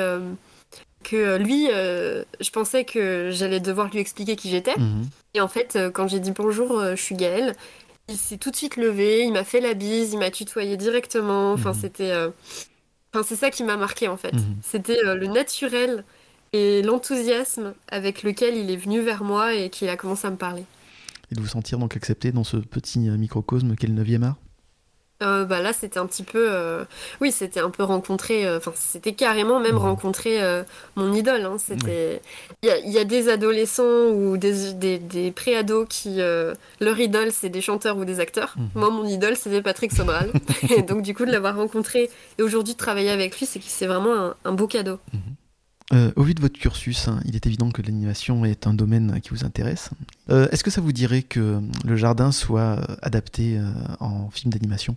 [1.05, 4.77] que euh, lui, euh, je pensais que j'allais devoir lui expliquer qui j'étais.
[4.77, 5.09] Mhm.
[5.35, 7.55] Et en fait, euh, quand j'ai dit bonjour, je suis Gaëlle,
[8.09, 11.53] il s'est tout de suite levé, il m'a fait la bise, il m'a tutoyé directement.
[11.53, 11.79] Enfin, mhm.
[11.81, 12.13] c'était.
[13.13, 14.33] Enfin, c'est ça qui m'a marqué en fait.
[14.33, 14.57] Mhm.
[14.63, 16.05] C'était le naturel
[16.53, 20.37] et l'enthousiasme avec lequel il est venu vers moi et qu'il a commencé à me
[20.37, 20.65] parler.
[21.35, 24.37] Et de vous sentir donc accepté dans ce petit microcosme qu'est le 9e art?
[25.25, 26.85] Euh, bah là c'était un petit peu euh,
[27.21, 30.41] oui c'était un peu rencontré euh, enfin c'était carrément même rencontrer
[30.97, 31.57] mon idole hein.
[31.59, 32.21] c'était
[32.63, 36.19] il y, a des adolescents ou des, des, des pré-ados qui
[36.81, 38.55] leur idole c'est des chanteurs ou des acteurs.
[38.57, 38.69] Mhm.
[38.75, 40.33] moi mon idole c'était Patrick Sobral.
[40.77, 43.87] Et donc du coup de l'avoir rencontré et aujourd'hui de travailler avec lui c'est c'est
[43.87, 44.99] vraiment un, beau cadeau
[45.93, 46.13] mhm.
[46.17, 49.31] au vu de votre cursus, hein, il est évident que l'animation est un domaine qui
[49.31, 49.91] vous intéresse.
[50.29, 53.61] Est-ce que ça vous dirait que le jardin soit adapté
[54.01, 54.97] en film d'animation?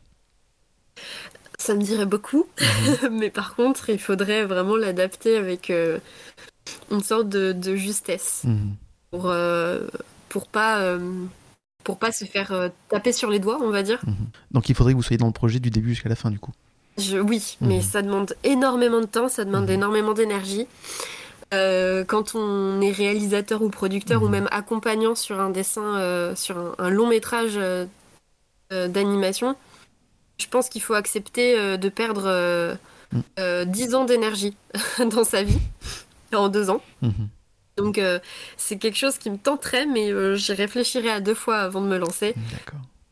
[1.60, 2.46] Ça me dirait beaucoup,
[3.04, 3.18] mhm.
[3.20, 6.00] mais par contre, il faudrait vraiment l'adapter avec euh,
[6.92, 8.76] une sorte de, justesse mhm.
[9.12, 9.88] pour, euh,
[10.30, 10.80] pour pas.
[10.82, 11.26] Euh,
[11.84, 14.04] pour pas se faire taper sur les doigts, on va dire.
[14.06, 14.28] Mhm.
[14.52, 16.38] Donc il faudrait que vous soyez dans le projet du début jusqu'à la fin, du
[16.38, 16.52] coup?
[16.98, 20.68] Je, oui, mais ça demande énormément de temps, ça demande énormément d'énergie.
[21.52, 27.08] quand on est réalisateur ou producteur ou même accompagnant sur un dessin, sur un long
[27.08, 27.60] métrage
[28.72, 29.56] d'animation,
[30.38, 32.76] je pense qu'il faut accepter euh, de perdre 10 euh,
[33.12, 33.22] mm.
[33.40, 34.56] euh, ans d'énergie
[35.12, 35.60] dans sa vie
[36.34, 36.82] en deux ans.
[37.78, 38.02] Donc
[38.58, 41.98] c'est quelque chose qui me tenterait, mais j'y réfléchirai à deux fois avant de me
[41.98, 42.34] lancer.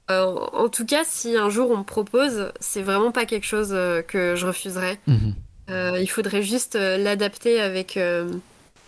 [0.09, 3.69] En tout cas, si un jour on me propose, c'est vraiment pas quelque chose
[4.07, 4.99] que je refuserais.
[5.07, 6.01] Mm-hmm.
[6.01, 7.99] il faudrait juste l'adapter avec,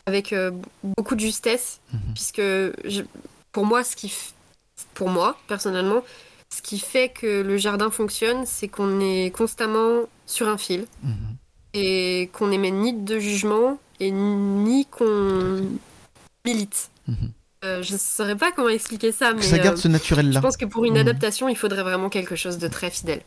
[0.05, 0.35] avec
[0.83, 2.13] beaucoup de justesse, mm-hmm.
[2.13, 2.41] puisque
[3.51, 4.13] pour moi, ce qui,
[4.93, 6.03] pour moi personnellement,
[6.49, 11.35] ce qui fait que le jardin fonctionne, c'est qu'on est constamment sur un fil mhm.
[11.73, 15.61] et qu'on n'émet ni de jugement et ni qu'on
[16.45, 16.89] milite.
[17.67, 20.39] Euh, je ne saurais pas comment expliquer ça, mais ça garde euh, ce naturel-là.
[20.39, 21.01] Je pense que pour une mhm.
[21.01, 23.21] adaptation, il faudrait vraiment quelque chose de très fidèle.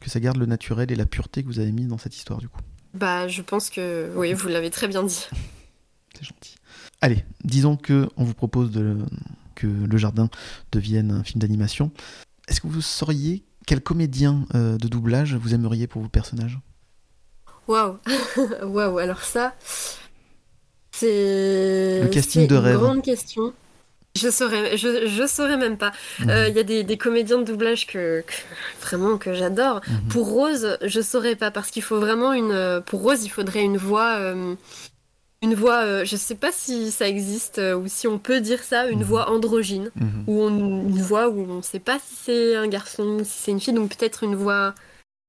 [0.00, 2.38] Que ça garde le naturel et la pureté que vous avez mis dans cette histoire,
[2.38, 2.60] du coup.
[2.92, 5.26] Bah, je pense que oui, vous l'avez très bien dit.
[6.18, 6.56] C'est gentil.
[7.00, 8.98] Allez, disons que on vous propose de
[9.54, 10.28] que Le Jardin
[10.72, 11.90] devienne un film d'animation.
[12.48, 16.58] Est-ce que vous sauriez quel comédien euh, de doublage vous aimeriez pour vos personnages?
[17.68, 17.98] Waouh
[18.62, 19.54] Waouh Alors ça,
[20.92, 22.00] c'est...
[22.02, 22.74] Le casting de rêve.
[22.74, 23.52] une grande question.
[24.16, 25.92] Je saurais, je, je saurais même pas.
[26.18, 26.30] Mhm.
[26.30, 28.24] Euh, il y a des, des, comédiens de doublage que,
[28.80, 29.80] vraiment que j'adore.
[29.86, 30.08] Mhm.
[30.08, 32.82] Pour Rose, je saurais pas parce qu'il faut vraiment une.
[32.86, 34.56] Pour Rose, il faudrait une voix euh,
[35.42, 38.62] une voix, euh, je sais pas si ça existe euh, ou si on peut dire
[38.62, 39.04] ça, une mhm.
[39.04, 39.90] voix androgyne,
[40.26, 43.60] ou une voix où on sait pas si c'est un garçon ou si c'est une
[43.60, 44.74] fille, donc peut-être une voix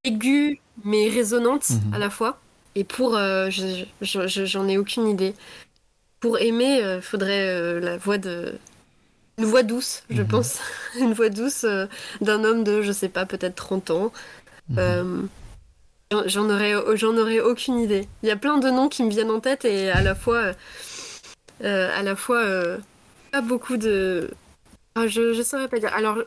[0.04, 2.42] aiguë mais résonante à la fois.
[2.76, 3.50] Et pour, euh,
[4.02, 5.34] j'en ai aucune idée.
[6.20, 8.54] Pour aimer, il faudrait la voix de,
[9.38, 10.60] une voix douce, je pense,
[11.00, 11.66] une voix douce
[12.22, 14.12] d'un homme de, je sais pas, peut-être 30 ans.
[16.26, 18.08] J'en aurais, j'en aurais aucune idée.
[18.22, 20.54] Il y a plein de noms qui me viennent en tête et à la fois,
[21.64, 22.78] euh, à la fois, euh,
[23.32, 24.30] pas beaucoup de.
[24.96, 25.94] Ah, je, je saurais pas dire.
[25.94, 26.18] Alors,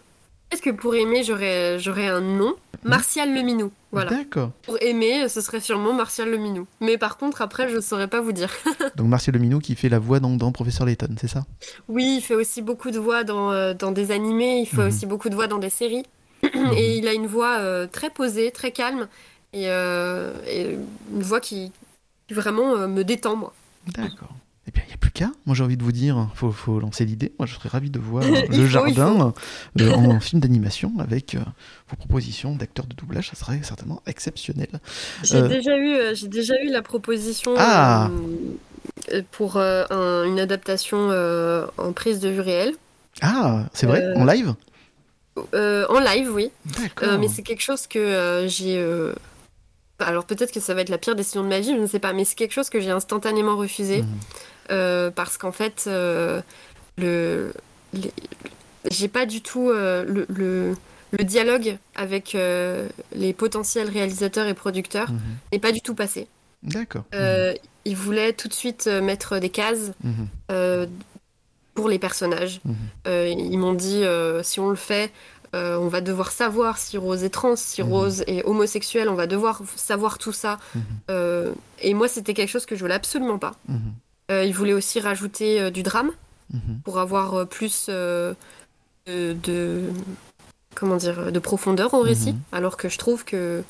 [0.50, 3.72] est-ce que pour aimer, j'aurais, j'aurais un nom Martial Leminou.
[3.92, 4.10] Voilà.
[4.10, 4.50] D'accord.
[4.62, 6.66] Pour aimer, ce serait sûrement Martial Leminou.
[6.80, 8.50] Mais par contre, après, je saurais pas vous dire.
[8.96, 11.44] Donc Martial Leminou qui fait la voix dans, dans Professeur Layton, c'est ça?
[11.88, 14.88] Oui, il fait aussi beaucoup de voix dans, euh, dans des animés, il fait mhm.
[14.88, 16.04] aussi beaucoup de voix dans des séries.
[16.76, 19.08] et il a une voix très posée, très calme.
[19.54, 20.76] Euh, et,
[21.12, 21.72] une voix qui,
[22.30, 23.54] vraiment euh, me détend, moi.
[23.86, 24.34] D'accord.
[24.66, 25.30] Eh bien, il n'y a plus qu'à.
[25.44, 27.32] Moi, j'ai envie de vous dire, il faut, lancer l'idée.
[27.38, 29.34] Moi, je serais ravi de voir Le Jardin
[29.80, 31.36] euh, en film d'animation avec
[31.88, 33.28] vos propositions d'acteurs de doublage.
[33.28, 34.68] Ça serait certainement exceptionnel.
[35.22, 38.10] J'ai déjà, eu, j'ai déjà eu la proposition ah.
[39.32, 41.10] pour une adaptation
[41.78, 42.74] en prise de vue réelle.
[43.20, 44.14] Ah, c'est vrai?
[44.16, 44.54] En live?
[45.52, 46.50] En live, oui.
[47.02, 48.82] mais c'est quelque chose que j'ai
[50.00, 52.00] alors peut-être que ça va être la pire décision de ma vie, je ne sais
[52.00, 54.08] pas, mais c'est quelque chose que j'ai instantanément refusé mhm.
[54.70, 56.40] Euh, parce qu'en fait, euh,
[56.98, 57.52] le,
[58.90, 62.36] j'ai pas du tout euh, le, le, dialogue avec
[63.14, 65.20] les potentiels réalisateurs et producteurs mhm.
[65.52, 66.26] n'est pas du tout passé.
[66.62, 67.04] D'accord.
[67.86, 69.92] Ils voulaient tout de suite mettre des cases.
[70.02, 70.88] Mhm.
[71.74, 72.60] pour les personnages.
[73.06, 74.02] ils m'ont dit
[74.42, 75.12] si on le fait,
[75.54, 77.88] euh, on va devoir savoir si Rose est trans, si mhm.
[77.88, 80.58] Rose est homosexuelle, on va devoir savoir tout ça.
[80.74, 80.82] Mhm.
[81.10, 83.54] Euh, et moi, c'était quelque chose que je voulais absolument pas.
[84.28, 84.36] Mhm.
[84.36, 86.10] Euh, il voulait aussi rajouter du drame
[86.84, 88.34] pour avoir plus de,
[90.74, 93.62] comment dire de profondeur au récit, alors que je trouve que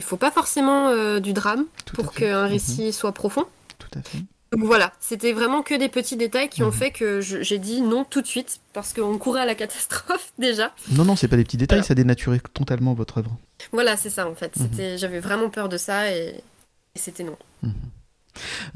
[0.00, 3.44] il faut pas forcément du drame pour qu'un récit soit profond.
[3.78, 4.18] Tout à fait.
[4.52, 6.72] Donc voilà, c'était vraiment que des petits détails qui ont mhm.
[6.72, 10.72] fait que j'ai dit non tout de suite parce qu'on courait à la catastrophe déjà.
[10.92, 13.36] Non, non, c'est pas des petits détails, ça dénaturait totalement votre œuvre.
[13.72, 14.56] Voilà, c'est ça en fait.
[14.56, 14.98] Mhm.
[14.98, 16.42] J'avais vraiment peur de ça et,
[16.94, 17.36] c'était non.
[17.62, 17.72] Mhm.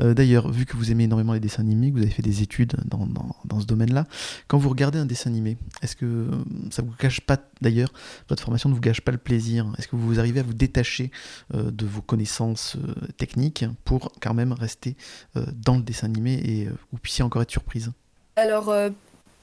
[0.01, 2.43] Euh, d'ailleurs, vu que vous aimez énormément les dessins animés, que vous avez fait des
[2.43, 4.07] études dans, dans, ce domaine-là,
[4.49, 6.31] quand vous regardez un dessin animé, est-ce que euh,
[6.71, 7.93] ça vous cache pas, d'ailleurs,
[8.29, 9.73] votre formation ne vous gâche pas le plaisir?
[9.79, 11.11] Est-ce que vous arrivez à vous détacher
[11.55, 12.77] euh, de vos connaissances
[13.17, 14.97] techniques pour quand même rester
[15.35, 17.91] dans le dessin animé et vous puissiez encore être surprise?
[18.37, 18.73] Alors,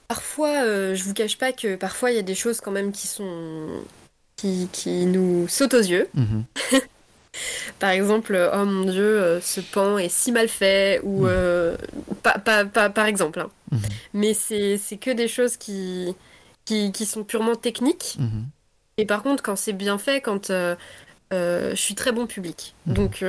[0.07, 0.63] parfois,
[0.93, 3.67] je vous cache pas que parfois il y a des choses quand même qui sont.
[4.35, 6.07] qui, qui nous sautent aux yeux.
[6.13, 6.45] Mhm.
[7.79, 11.29] Par exemple, oh mon dieu, euh, ce pan est si mal fait, ou mm.
[11.29, 11.77] euh,
[12.23, 13.39] par exemple.
[13.39, 13.49] Hein.
[13.73, 13.89] Mm-hmm.
[14.13, 16.15] Mais c'est que des choses qui,
[16.65, 18.17] qui, sont purement techniques.
[18.19, 18.43] Mm-hmm.
[18.99, 20.75] Et par contre, quand c'est bien fait, quand euh,
[21.31, 22.73] je suis très bon public.
[22.87, 22.93] Mm-hmm.
[22.93, 23.21] Donc,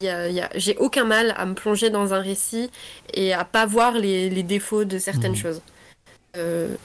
[0.00, 2.70] y a, j'ai aucun mal à me plonger dans un récit
[3.14, 5.60] et à pas voir les, les défauts de certaines choses.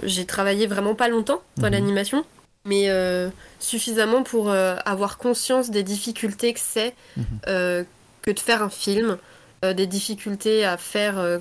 [0.04, 2.26] j'ai travaillé vraiment pas longtemps dans l'animation
[2.68, 7.26] mais euh, suffisamment pour euh, avoir conscience des difficultés que c'est mhm.
[7.47, 7.84] euh,
[8.22, 9.18] que de faire un film,
[9.63, 11.39] des difficultés à faire,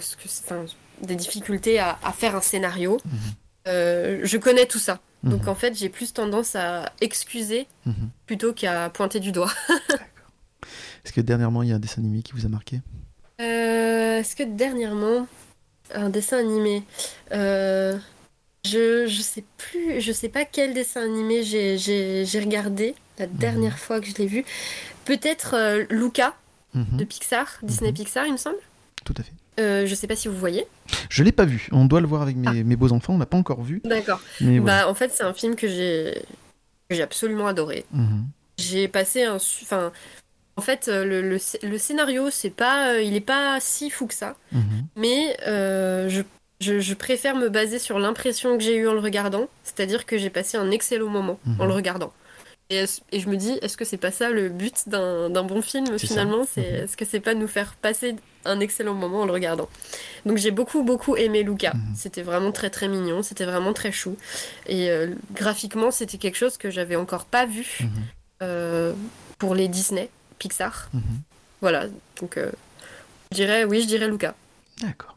[1.02, 3.00] des difficultés à, faire un scénario.
[3.04, 4.22] Mhm.
[4.24, 5.00] je connais tout ça.
[5.24, 5.32] Mhm.
[5.32, 7.66] Donc en fait, j'ai plus tendance à excuser
[8.26, 9.52] plutôt qu'à pointer du doigt.
[11.04, 12.80] Est-ce que dernièrement, il y a un dessin animé qui vous a marqué?
[13.38, 15.26] Est-ce que dernièrement,
[15.92, 16.84] un dessin animé?
[18.66, 23.36] Je, je sais plus, je sais pas quel dessin animé j'ai regardé la mhm.
[23.36, 24.44] dernière fois que je l'ai vu.
[25.04, 26.34] Peut-être euh, Luca
[26.74, 26.98] mhm.
[26.98, 27.96] de Pixar, Disney mhm.
[27.96, 28.58] Pixar, il me semble.
[29.04, 29.32] Tout à fait.
[29.58, 30.66] Euh, je sais pas si vous voyez.
[31.08, 31.68] Je l'ai pas vu.
[31.72, 32.76] On doit le voir avec mes, ah.
[32.76, 33.14] beaux enfants.
[33.14, 33.80] On l'a pas encore vu.
[33.84, 34.20] D'accord.
[34.40, 36.22] Bah en fait c'est un film que j'ai
[36.90, 37.86] j'ai absolument adoré.
[38.58, 39.92] J'ai passé un enfin
[40.56, 44.36] en fait euh, le, le, scénario c'est pas il est pas si fou que ça.
[44.94, 46.22] Mais je
[46.60, 50.30] je, préfère me baser sur l'impression que j'ai eue en le regardant, c'est-à-dire que j'ai
[50.30, 51.76] passé un excellent moment en le mhm.
[51.76, 52.12] regardant.
[52.68, 56.46] Et, je me dis, est-ce que c'est pas ça le but d'un bon film finalement?
[56.56, 56.64] Mhm.
[56.64, 59.68] Est-ce que c'est pas nous faire passer un excellent moment en le regardant?
[60.24, 61.74] Donc j'ai beaucoup beaucoup aimé Luca.
[61.74, 61.94] Mhm.
[61.94, 64.16] C'était vraiment très très mignon, c'était vraiment très chou.
[64.66, 67.78] Et euh, graphiquement, c'était quelque chose que j'avais encore pas vu
[68.42, 68.92] euh,
[69.38, 70.90] pour les Disney, Pixar.
[71.60, 71.86] Voilà,
[72.20, 72.50] donc euh,
[73.30, 74.34] je dirais, oui, je dirais Luca.
[74.80, 75.15] D'accord.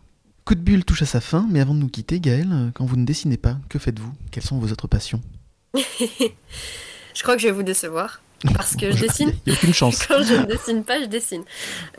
[0.50, 2.84] Coup de bulle touche à sa fin, mais avant de nous quitter, Gaëlle, euh, quand
[2.84, 4.12] vous ne dessinez pas, que faites-vous?
[4.32, 5.22] Quelles sont vos autres passions?
[5.76, 8.24] Je crois que je vais vous décevoir.
[8.56, 9.32] Parce que je dessine.
[9.46, 10.04] Il n'y a aucune chance.
[10.08, 11.44] Quand je ne dessine pas, je dessine.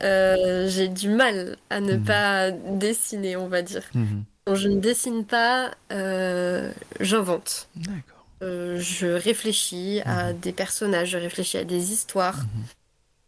[0.03, 2.03] Euh, j'ai du mal à ne mhm.
[2.03, 3.83] pas dessiner, on va dire.
[3.93, 4.25] Mhm.
[4.43, 7.69] Quand je ne dessine pas, euh, j'invente.
[7.77, 8.25] D'accord.
[8.41, 10.39] je réfléchis à mhm.
[10.39, 12.39] des personnages, je réfléchis à des histoires.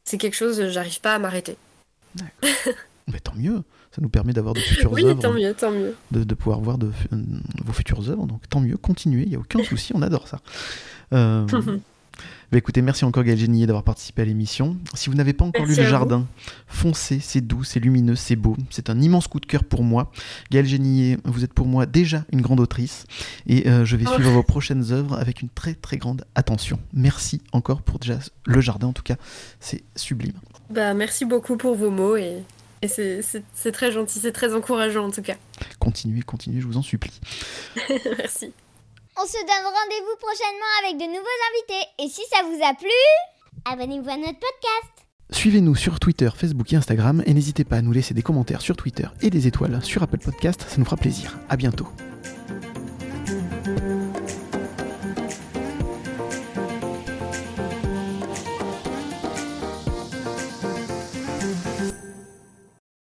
[0.04, 1.56] C'est quelque chose, j'arrive pas à m'arrêter.
[2.14, 2.74] D'accord.
[3.08, 3.64] Mais tant mieux
[3.94, 5.22] ça nous permet d'avoir de futures oui, œuvres.
[5.22, 5.96] tant mieux, tant mieux.
[6.12, 7.18] De, pouvoir voir de, euh,
[7.64, 8.26] vos futures œuvres.
[8.26, 10.40] Donc tant mieux, continuez, il n'y a aucun souci, on adore ça.
[11.14, 11.46] Euh,
[12.52, 14.78] bah, écoutez, merci encore Gaël Génier d'avoir participé à l'émission.
[14.96, 16.26] Si vous n'avez pas encore lu Le Jardin,
[16.66, 18.58] foncez, c'est doux, c'est lumineux, c'est beau.
[18.72, 20.12] C'est un immense coup de cœur pour moi.
[20.50, 23.06] Gaël Génier, vous êtes pour moi déjà une grande autrice
[23.46, 24.14] et euh, je vais oh.
[24.16, 26.80] suivre vos prochaines œuvres avec une très très grande attention.
[26.94, 28.18] Merci encore pour déjà
[28.48, 29.18] Le Jardin, en tout cas,
[29.60, 30.34] c'est sublime.
[30.72, 32.42] Bah, merci beaucoup pour vos mots et
[32.84, 35.36] et c'est très gentil, c'est très encourageant en tout cas.
[35.80, 37.20] Continuez, continuez, je vous en supplie.
[37.90, 38.52] Merci.
[39.16, 41.88] On se donne rendez-vous prochainement avec de nouveaux invités.
[42.00, 42.90] Et si ça vous a plu,
[43.66, 45.08] abonnez-vous à notre podcast.
[45.32, 48.76] Suivez-nous sur Twitter, Facebook et Instagram et n'hésitez pas à nous laisser des commentaires sur
[48.76, 51.38] Twitter et des étoiles sur Apple Podcast, ça nous fera plaisir.
[51.50, 51.88] À bientôt.